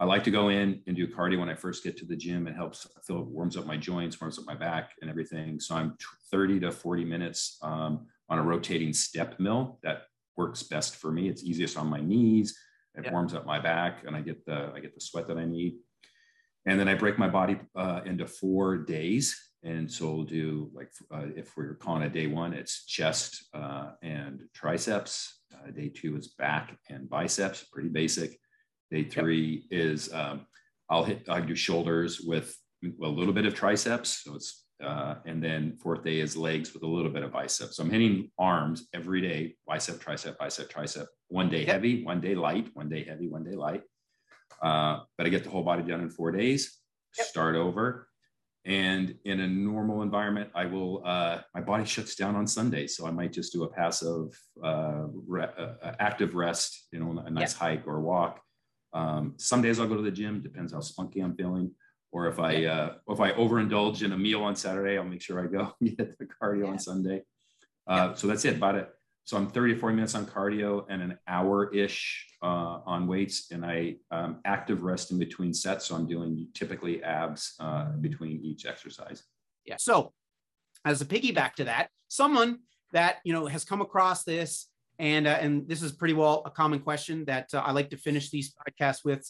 [0.00, 2.46] I like to go in and do cardio when I first get to the gym.
[2.46, 5.60] It helps feel warms up my joints, warms up my back, and everything.
[5.60, 5.94] So I'm
[6.30, 9.78] 30 to 40 minutes um, on a rotating step mill.
[9.82, 10.04] That
[10.38, 11.28] works best for me.
[11.28, 12.58] It's easiest on my knees.
[12.96, 13.12] It yeah.
[13.12, 15.74] warms up my back, and I get the I get the sweat that I need.
[16.64, 19.38] And then I break my body uh, into four days.
[19.62, 23.90] And so we'll do like uh, if we're calling it day one, it's chest uh,
[24.02, 25.42] and triceps.
[25.54, 28.38] Uh, day two is back and biceps, pretty basic.
[28.90, 29.80] Day three yep.
[29.80, 30.46] is um,
[30.88, 34.22] I'll hit, I do shoulders with a little bit of triceps.
[34.24, 37.76] So it's, uh, and then fourth day is legs with a little bit of biceps.
[37.76, 41.06] So I'm hitting arms every day, bicep, tricep, bicep, tricep.
[41.28, 41.68] One day yep.
[41.68, 43.82] heavy, one day light, one day heavy, one day light.
[44.62, 46.78] Uh, but I get the whole body done in four days,
[47.16, 47.26] yep.
[47.28, 48.08] start over.
[48.64, 52.86] And in a normal environment, I will, uh, my body shuts down on Sunday.
[52.86, 57.30] So I might just do a passive, uh, re- uh, active rest, you know, a
[57.30, 58.40] nice hike or walk.
[58.92, 61.72] Um, some days I'll go to the gym, depends how spunky I'm feeling.
[62.12, 65.40] Or if I, uh, if I overindulge in a meal on Saturday, I'll make sure
[65.40, 66.70] I go get the cardio yeah.
[66.70, 67.22] on Sunday.
[67.86, 68.90] Uh, so that's it, about it.
[69.24, 73.50] So I'm 30 to 40 minutes on cardio and an hour ish uh, on weights,
[73.52, 75.86] and I um, active rest in between sets.
[75.86, 79.22] So I'm doing typically abs uh, between each exercise.
[79.64, 79.76] Yeah.
[79.78, 80.12] So
[80.84, 82.60] as a piggyback to that, someone
[82.92, 84.66] that you know has come across this,
[85.00, 87.96] and uh, and this is pretty well a common question that uh, I like to
[87.96, 89.28] finish these podcasts with.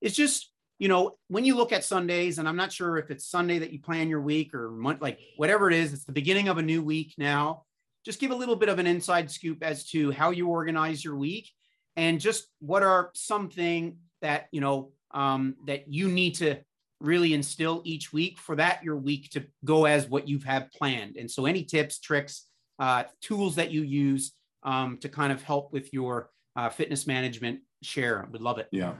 [0.00, 3.26] It's just you know when you look at Sundays, and I'm not sure if it's
[3.26, 5.92] Sunday that you plan your week or month, like whatever it is.
[5.92, 7.64] It's the beginning of a new week now
[8.04, 11.16] just give a little bit of an inside scoop as to how you organize your
[11.16, 11.50] week
[11.96, 16.56] and just what are something that you know um, that you need to
[17.00, 21.16] really instill each week for that your week to go as what you've had planned
[21.16, 22.46] and so any tips tricks
[22.78, 27.60] uh, tools that you use um, to kind of help with your uh, fitness management
[27.82, 28.94] share would love it yeah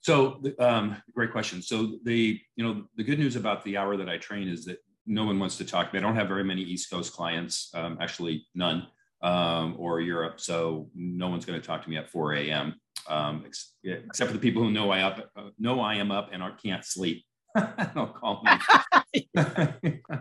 [0.00, 4.08] so um, great question so the you know the good news about the hour that
[4.08, 5.98] i train is that no one wants to talk to me.
[5.98, 8.86] I don't have very many East Coast clients, um, actually none,
[9.22, 10.40] um, or Europe.
[10.40, 12.74] So no one's going to talk to me at 4 a.m.
[13.08, 16.30] Um, ex- except for the people who know I up, uh, know I am up
[16.32, 17.24] and are, can't sleep.
[17.94, 19.32] don't call me.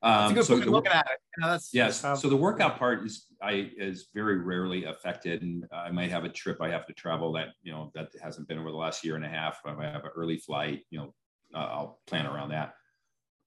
[0.00, 1.18] Um, so the, at it.
[1.36, 2.02] You know, that's, yes.
[2.02, 6.28] So the workout part is I is very rarely affected, and I might have a
[6.28, 9.16] trip I have to travel that you know that hasn't been over the last year
[9.16, 9.60] and a half.
[9.64, 11.14] I have an early flight, you know,
[11.54, 12.74] uh, I'll plan around that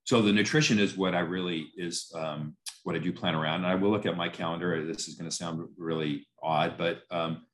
[0.04, 3.64] so the nutrition is what I really is um, what I do plan around.
[3.64, 4.86] And I will look at my calendar.
[4.86, 7.46] This is going to sound really odd, but um,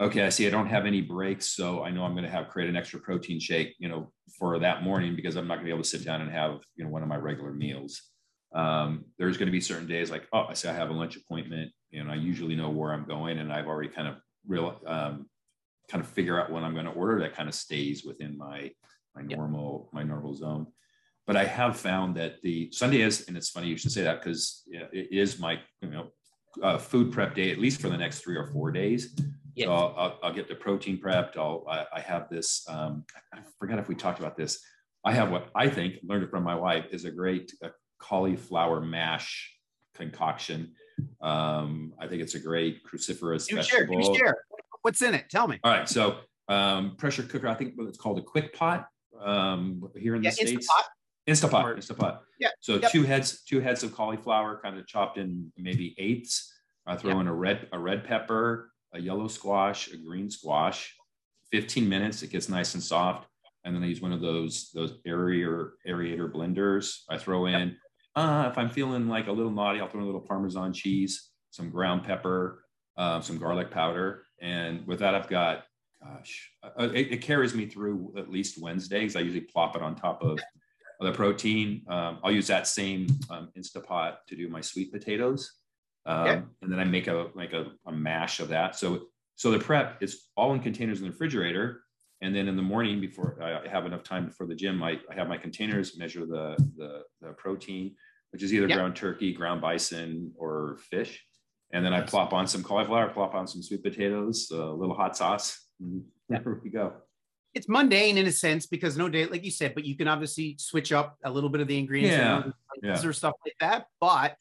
[0.00, 2.48] okay, I see I don't have any breaks, so I know I'm going to have
[2.48, 5.70] create an extra protein shake, you know, for that morning because I'm not going to
[5.70, 8.00] be able to sit down and have you know one of my regular meals.
[8.54, 11.16] Um, there's going to be certain days like oh, I say I have a lunch
[11.16, 15.26] appointment, and I usually know where I'm going, and I've already kind of real um,
[15.90, 17.20] kind of figure out what I'm going to order.
[17.20, 18.70] That kind of stays within my
[19.14, 20.66] my normal my normal zone
[21.28, 24.22] but I have found that the Sunday is, and it's funny you should say that
[24.22, 26.06] because it is my you know
[26.62, 29.14] uh, food prep day at least for the next three or four days.
[29.54, 29.66] Yes.
[29.66, 31.36] So I'll, I'll, I'll, get the protein prepped.
[31.36, 32.64] I'll I, I have this.
[32.66, 34.58] Um, I forgot if we talked about this.
[35.04, 38.80] I have what I think learned it from my wife is a great uh, cauliflower
[38.80, 39.54] mash
[39.94, 40.74] concoction.
[41.20, 44.14] Um, I think it's a great cruciferous you vegetable.
[44.14, 44.36] Share, share.
[44.82, 45.28] What's in it?
[45.30, 45.58] Tell me.
[45.64, 47.48] All right, so um, pressure cooker.
[47.48, 48.88] I think it's called a quick pot
[49.20, 50.66] um, here in yeah, the states.
[50.66, 50.84] Pot.
[51.28, 52.20] Instapot, Instapot.
[52.40, 52.48] Yeah.
[52.60, 52.90] So yep.
[52.90, 56.54] two heads, two heads of cauliflower, kind of chopped in maybe eighths.
[56.86, 57.20] I throw yep.
[57.20, 60.94] in a red, a red pepper, a yellow squash, a green squash.
[61.52, 63.26] 15 minutes, it gets nice and soft.
[63.64, 67.00] And then I use one of those those aerator aerator blenders.
[67.10, 67.68] I throw in.
[67.68, 67.76] Yep.
[68.18, 71.30] Uh, if I'm feeling like a little naughty, I'll throw in a little Parmesan cheese,
[71.50, 72.64] some ground pepper,
[72.96, 75.64] uh, some garlic powder, and with that, I've got
[76.02, 79.82] gosh, uh, it, it, carries me through at least Wednesday because I usually plop it
[79.82, 80.40] on top of
[81.00, 81.82] the protein.
[81.88, 85.52] Um, I'll use that same um, Instapot to do my sweet potatoes.
[86.04, 86.40] Um, yeah.
[86.62, 88.74] And then I make a like a, a, mash of that.
[88.74, 91.82] So so the prep is all in containers in the refrigerator.
[92.20, 95.14] And then in the morning, before I have enough time before the gym, I, I
[95.14, 97.94] have my containers, measure the the, the protein,
[98.32, 98.76] which is either yeah.
[98.76, 101.24] ground turkey, ground bison, or fish.
[101.72, 105.16] And then I plop on some cauliflower, plop on some sweet potatoes, a little hot
[105.16, 105.66] sauce.
[105.80, 106.38] And yeah.
[106.42, 106.94] there we go
[107.54, 110.56] it's mundane in a sense because no day, like you said, but you can obviously
[110.58, 112.16] switch up a little bit of the ingredients
[112.82, 112.90] yeah.
[112.96, 113.06] yeah.
[113.06, 113.86] or stuff like that.
[114.00, 114.36] But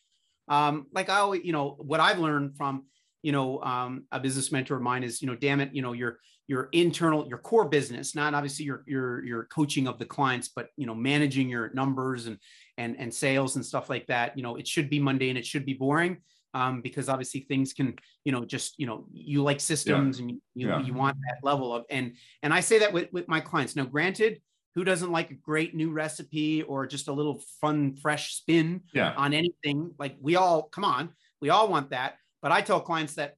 [0.47, 2.85] um, like I always, you know, what I've learned from,
[3.23, 5.93] you know, um, a business mentor of mine is, you know, damn it, you know,
[5.93, 10.47] your your internal, your core business, not obviously your your your coaching of the clients,
[10.47, 12.37] but you know, managing your numbers and
[12.77, 14.37] and and sales and stuff like that.
[14.37, 16.17] You know, it should be mundane, it should be boring
[16.57, 20.21] um, because obviously things can, you know, just, you know, you like systems yeah.
[20.23, 20.81] and you, you, yeah.
[20.81, 23.75] you, want that level of, and, and I say that with, with my clients.
[23.75, 24.41] Now, granted,
[24.73, 29.13] who doesn't like a great new recipe or just a little fun, fresh spin yeah.
[29.15, 29.91] on anything?
[29.99, 31.09] Like we all, come on,
[31.41, 32.15] we all want that.
[32.41, 33.35] But I tell clients that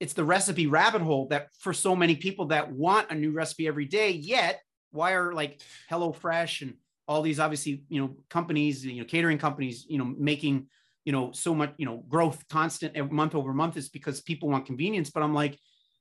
[0.00, 3.66] it's the recipe rabbit hole that for so many people that want a new recipe
[3.66, 6.74] every day, yet why are like Hello Fresh and
[7.08, 10.66] all these obviously, you know, companies, you know, catering companies, you know, making
[11.04, 14.48] you know so much you know growth constant eh, month over month is because people
[14.48, 15.56] want convenience but i'm like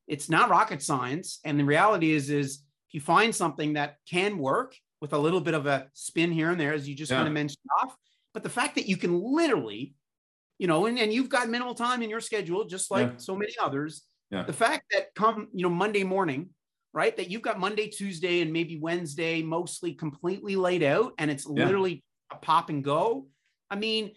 [0.08, 1.40] it's not rocket science.
[1.44, 5.42] And the reality is, is if you find something that can work with a little
[5.42, 7.18] bit of a spin here and there, as you just yeah.
[7.18, 7.96] kind of mentioned off,
[8.34, 9.94] but the fact that you can literally,
[10.58, 13.18] you know, and, and you've got minimal time in your schedule, just like yeah.
[13.18, 14.04] so many others.
[14.32, 14.44] Yeah.
[14.44, 16.50] The fact that come, you know, Monday morning,
[16.94, 17.16] right?
[17.16, 21.66] That you've got Monday, Tuesday, and maybe Wednesday mostly completely laid out, and it's yeah.
[21.66, 23.28] literally a pop and go.
[23.70, 24.12] I mean,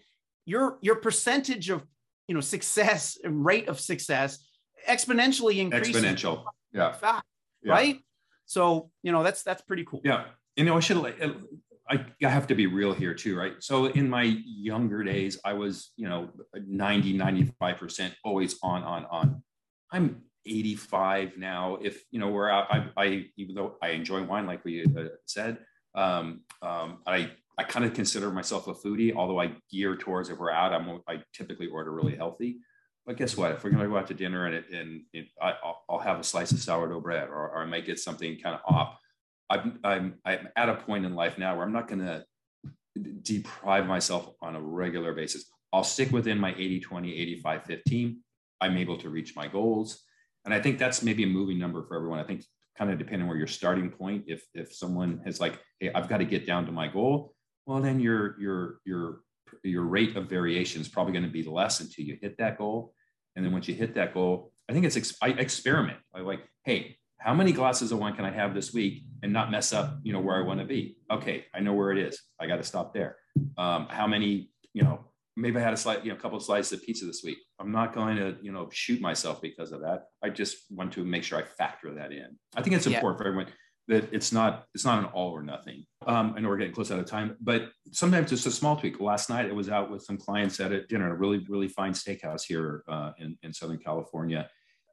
[0.45, 1.85] your your percentage of
[2.27, 4.39] you know success and rate of success
[4.87, 6.03] exponentially increases.
[6.03, 6.93] Exponential, yeah.
[6.93, 7.25] Fact,
[7.63, 7.73] yeah.
[7.73, 7.99] right?
[8.45, 10.01] So you know that's that's pretty cool.
[10.03, 10.25] Yeah,
[10.55, 11.33] you know I should uh,
[11.89, 13.53] I, I have to be real here too, right?
[13.59, 19.05] So in my younger days, I was you know 90 95 percent always on on
[19.05, 19.43] on.
[19.91, 21.77] I'm 85 now.
[21.81, 25.57] If you know where I, I even though I enjoy wine, like we uh, said,
[25.95, 30.37] um, um, I I kind of consider myself a foodie, although I gear towards if
[30.37, 32.59] we're out, I'm I typically order really healthy.
[33.05, 33.51] But guess what?
[33.51, 35.55] If we're going to go out to dinner and, and I,
[35.89, 38.61] will have a slice of sourdough bread, or, or I might get something kind of
[38.71, 38.99] off.
[39.49, 42.25] I'm, I'm I'm at a point in life now where I'm not going to
[43.21, 45.45] deprive myself on a regular basis.
[45.71, 48.19] I'll stick within my 80 20, 85 15.
[48.61, 50.03] I'm able to reach my goals.
[50.45, 52.19] And I think that's maybe a moving number for everyone.
[52.19, 52.43] I think
[52.77, 56.17] kind of depending where your starting point, if if someone is like, hey, I've got
[56.17, 57.33] to get down to my goal,
[57.65, 59.21] well, then your your your
[59.63, 62.93] your rate of variation is probably going to be less until you hit that goal.
[63.35, 65.99] And then once you hit that goal, I think it's ex- I experiment.
[66.13, 69.51] I like, hey, how many glasses of wine can I have this week and not
[69.51, 70.97] mess up, you know, where I want to be?
[71.11, 72.19] Okay, I know where it is.
[72.39, 73.17] I got to stop there.
[73.57, 75.05] Um, how many, you know,
[75.35, 77.37] maybe I had a slight, you know, a couple of slices of pizza this week.
[77.59, 80.05] I'm not going to, you know, shoot myself because of that.
[80.23, 82.37] I just want to make sure I factor that in.
[82.55, 83.23] I think it's important yeah.
[83.23, 83.47] for everyone
[83.89, 85.83] that it's not it's not an all or nothing.
[86.05, 89.01] Um, I know we're getting close out of time, but sometimes it's a small tweak.
[89.01, 91.93] Last night I was out with some clients at a dinner, a really really fine
[91.93, 94.47] steakhouse here uh, in in Southern California,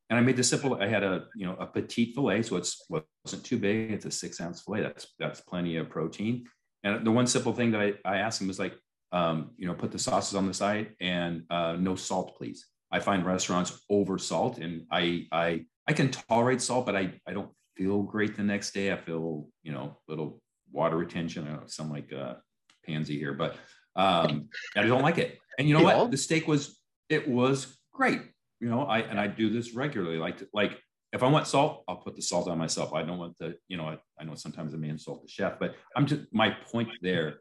[0.09, 0.75] and I made the simple.
[0.81, 3.91] I had a you know a petite fillet, so it's wasn't too big.
[3.91, 4.83] It's a six ounce fillet.
[4.83, 6.47] That's that's plenty of protein.
[6.85, 8.75] And the one simple thing that I, I asked him was like,
[9.11, 12.67] um, you know, put the sauces on the side and uh, no salt, please.
[12.93, 17.33] I find restaurants over salt, and I I I can tolerate salt, but I I
[17.33, 18.93] don't feel great the next day.
[18.93, 20.41] I feel, you know, little
[20.73, 21.47] water retention.
[21.47, 22.41] I don't sound like a
[22.87, 23.57] pansy here, but
[23.95, 25.39] um, I don't like it.
[25.59, 26.11] And you know what?
[26.11, 26.79] The steak was,
[27.09, 28.21] it was great.
[28.61, 30.19] You know, I, and I do this regularly.
[30.19, 30.81] Like, like
[31.13, 32.93] if I want salt, I'll put the salt on myself.
[32.93, 35.59] I don't want the, you know, I, I know sometimes I may insult the chef,
[35.59, 37.41] but I'm just, my point there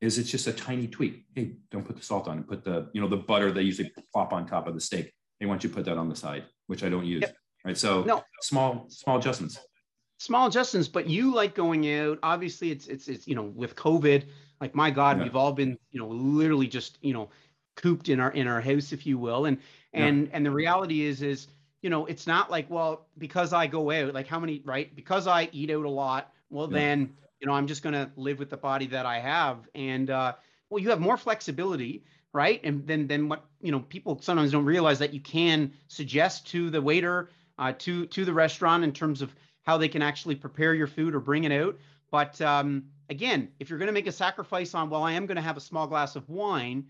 [0.00, 1.24] is it's just a tiny tweak.
[1.34, 3.92] Hey, don't put the salt on and put the, you know, the butter they usually
[4.12, 5.12] plop on top of the steak.
[5.38, 7.22] They want you to put that on the side, which I don't use.
[7.22, 7.36] Yep.
[7.64, 7.76] Right.
[7.76, 8.22] So no.
[8.40, 9.58] small, small adjustments
[10.20, 12.18] small adjustments, but you like going out.
[12.22, 14.26] Obviously, it's it's it's you know with COVID,
[14.60, 15.24] like my God, yeah.
[15.24, 17.30] we've all been you know literally just you know
[17.80, 19.58] cooped in our in our house, if you will, and
[19.92, 20.30] and yeah.
[20.32, 21.48] and the reality is is
[21.82, 25.26] you know it's not like well because I go out like how many right because
[25.26, 26.32] I eat out a lot.
[26.50, 26.78] Well yeah.
[26.78, 30.34] then you know I'm just gonna live with the body that I have, and uh,
[30.68, 34.64] well you have more flexibility right and then then what you know people sometimes don't
[34.64, 37.28] realize that you can suggest to the waiter
[37.58, 41.14] uh, to to the restaurant in terms of how they can actually prepare your food
[41.14, 41.76] or bring it out.
[42.10, 45.36] But um, again, if you're going to make a sacrifice on, well, I am going
[45.36, 46.86] to have a small glass of wine,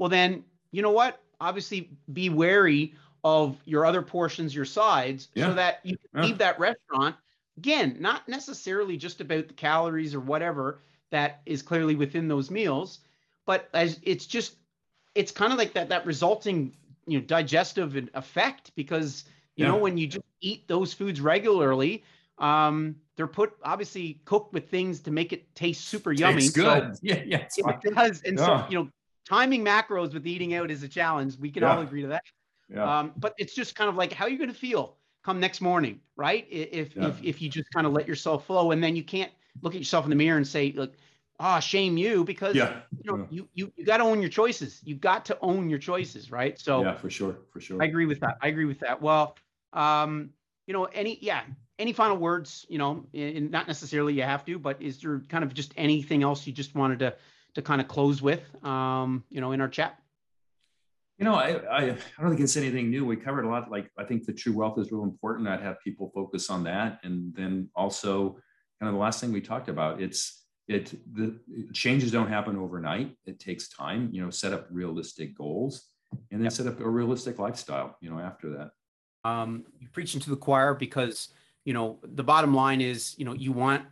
[0.00, 1.20] well, then you know what?
[1.42, 5.48] Obviously, be wary of your other portions, your sides, yeah.
[5.48, 6.22] so that you can yeah.
[6.26, 7.16] leave that restaurant.
[7.58, 10.80] Again, not necessarily just about the calories or whatever
[11.10, 13.00] that is clearly within those meals,
[13.44, 14.56] but as it's just,
[15.14, 16.72] it's kind of like that that resulting
[17.06, 19.24] you know digestive effect because
[19.56, 19.72] you yeah.
[19.72, 22.04] know, when you just eat those foods regularly,
[22.38, 26.38] um, they're put obviously cooked with things to make it taste super yummy.
[26.38, 26.96] It's good.
[26.96, 27.46] So yeah, yeah.
[27.54, 28.22] It does.
[28.22, 28.46] And yeah.
[28.46, 28.88] so, you know,
[29.30, 31.38] timing macros with eating out is a challenge.
[31.38, 31.76] We can yeah.
[31.76, 32.24] all agree to that.
[32.68, 32.98] Yeah.
[32.98, 35.60] Um, but it's just kind of like how are you going to feel come next
[35.60, 36.46] morning, right?
[36.50, 37.08] If yeah.
[37.08, 39.30] if if you just kind of let yourself flow, and then you can't
[39.62, 40.94] look at yourself in the mirror and say look,
[41.38, 42.80] ah, oh, shame you, because yeah.
[42.90, 44.80] you know you you you got to own your choices.
[44.84, 46.58] You got to own your choices, right?
[46.58, 47.80] So yeah, for sure, for sure.
[47.80, 48.36] I agree with that.
[48.42, 49.00] I agree with that.
[49.00, 49.36] Well,
[49.72, 50.30] um,
[50.66, 51.42] you know, any yeah,
[51.78, 52.66] any final words?
[52.68, 56.22] You know, in, not necessarily you have to, but is there kind of just anything
[56.22, 57.14] else you just wanted to
[57.54, 58.42] to kind of close with?
[58.64, 59.98] Um, you know, in our chat.
[61.18, 63.04] You know, I, I, I don't think it's anything new.
[63.04, 63.70] We covered a lot.
[63.70, 65.48] Like I think the true wealth is real important.
[65.48, 68.38] I'd have people focus on that, and then also
[68.80, 70.00] kind of the last thing we talked about.
[70.00, 71.38] It's it the
[71.74, 73.16] changes don't happen overnight.
[73.26, 74.08] It takes time.
[74.12, 75.88] You know, set up realistic goals,
[76.30, 76.52] and then yep.
[76.52, 77.98] set up a realistic lifestyle.
[78.00, 78.70] You know, after that
[79.24, 81.28] um, you're preaching to the choir because
[81.64, 83.84] you know the bottom line is you know you want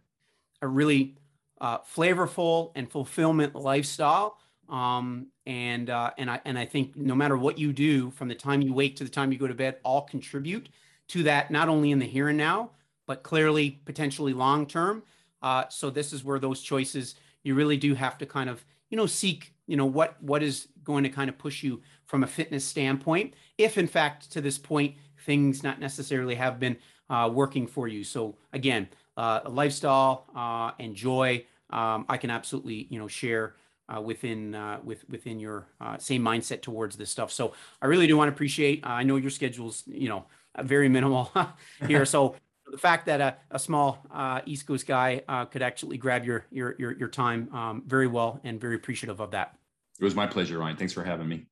[0.63, 1.17] a really
[1.61, 4.39] uh, flavorful and fulfillment lifestyle
[4.69, 8.35] um, and uh, and I and I think no matter what you do from the
[8.35, 10.69] time you wake to the time you go to bed all contribute
[11.09, 12.71] to that, not only in the here and now,
[13.07, 15.03] but clearly potentially long term.
[15.43, 18.97] Uh, so this is where those choices you really do have to kind of you
[18.97, 22.27] know seek you know what what is going to kind of push you from a
[22.27, 24.95] fitness standpoint if in fact to this point
[25.25, 26.77] things not necessarily have been
[27.11, 28.89] uh, working for you so again
[29.19, 33.55] uh, lifestyle uh, and joy um, i can absolutely you know share
[33.95, 37.53] uh, within uh, with within your uh, same mindset towards this stuff so
[37.83, 40.25] i really do want to appreciate i know your schedule's you know
[40.63, 41.31] very minimal
[41.87, 42.35] here so
[42.71, 46.45] the fact that a, a small uh, East Coast guy uh, could actually grab your
[46.51, 49.57] your your, your time um, very well and very appreciative of that.
[49.99, 50.77] It was my pleasure, Ryan.
[50.77, 51.47] Thanks for having me.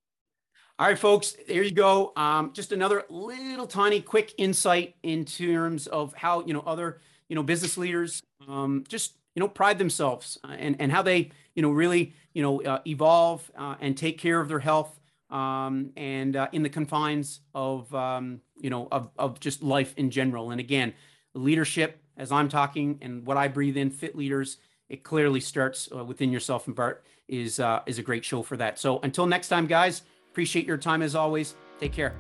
[0.79, 2.13] All right, folks, there you go.
[2.17, 7.37] Um, just another little tiny quick insight in terms of how you know other you
[7.37, 11.63] know business leaders um, just you know pride themselves uh, and and how they you
[11.63, 15.01] know really you know uh, evolve uh, and take care of their health
[15.31, 20.11] um, and uh, in the confines of um, you know of, of just life in
[20.11, 20.51] general.
[20.51, 20.95] And again
[21.35, 24.57] leadership as i'm talking and what i breathe in fit leaders
[24.89, 28.57] it clearly starts uh, within yourself and bart is uh, is a great show for
[28.57, 28.79] that.
[28.79, 31.55] So until next time guys appreciate your time as always.
[31.81, 32.15] Take care.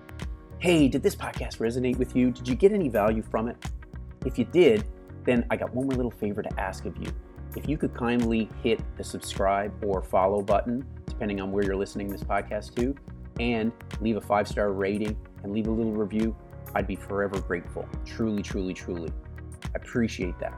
[0.59, 2.31] Hey did this podcast resonate with you?
[2.31, 3.57] Did you get any value from it?
[4.25, 4.85] If you did
[5.27, 7.11] then i got one more little favor to ask of you
[7.55, 12.09] if you could kindly hit the subscribe or follow button depending on where you're listening
[12.09, 12.95] this podcast to,
[13.41, 13.72] and
[14.03, 16.37] leave a five star rating and leave a little review,
[16.74, 17.89] I'd be forever grateful.
[18.05, 19.11] Truly, truly, truly.
[19.64, 20.55] I appreciate that.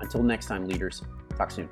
[0.00, 1.02] Until next time, leaders,
[1.38, 1.70] talk soon.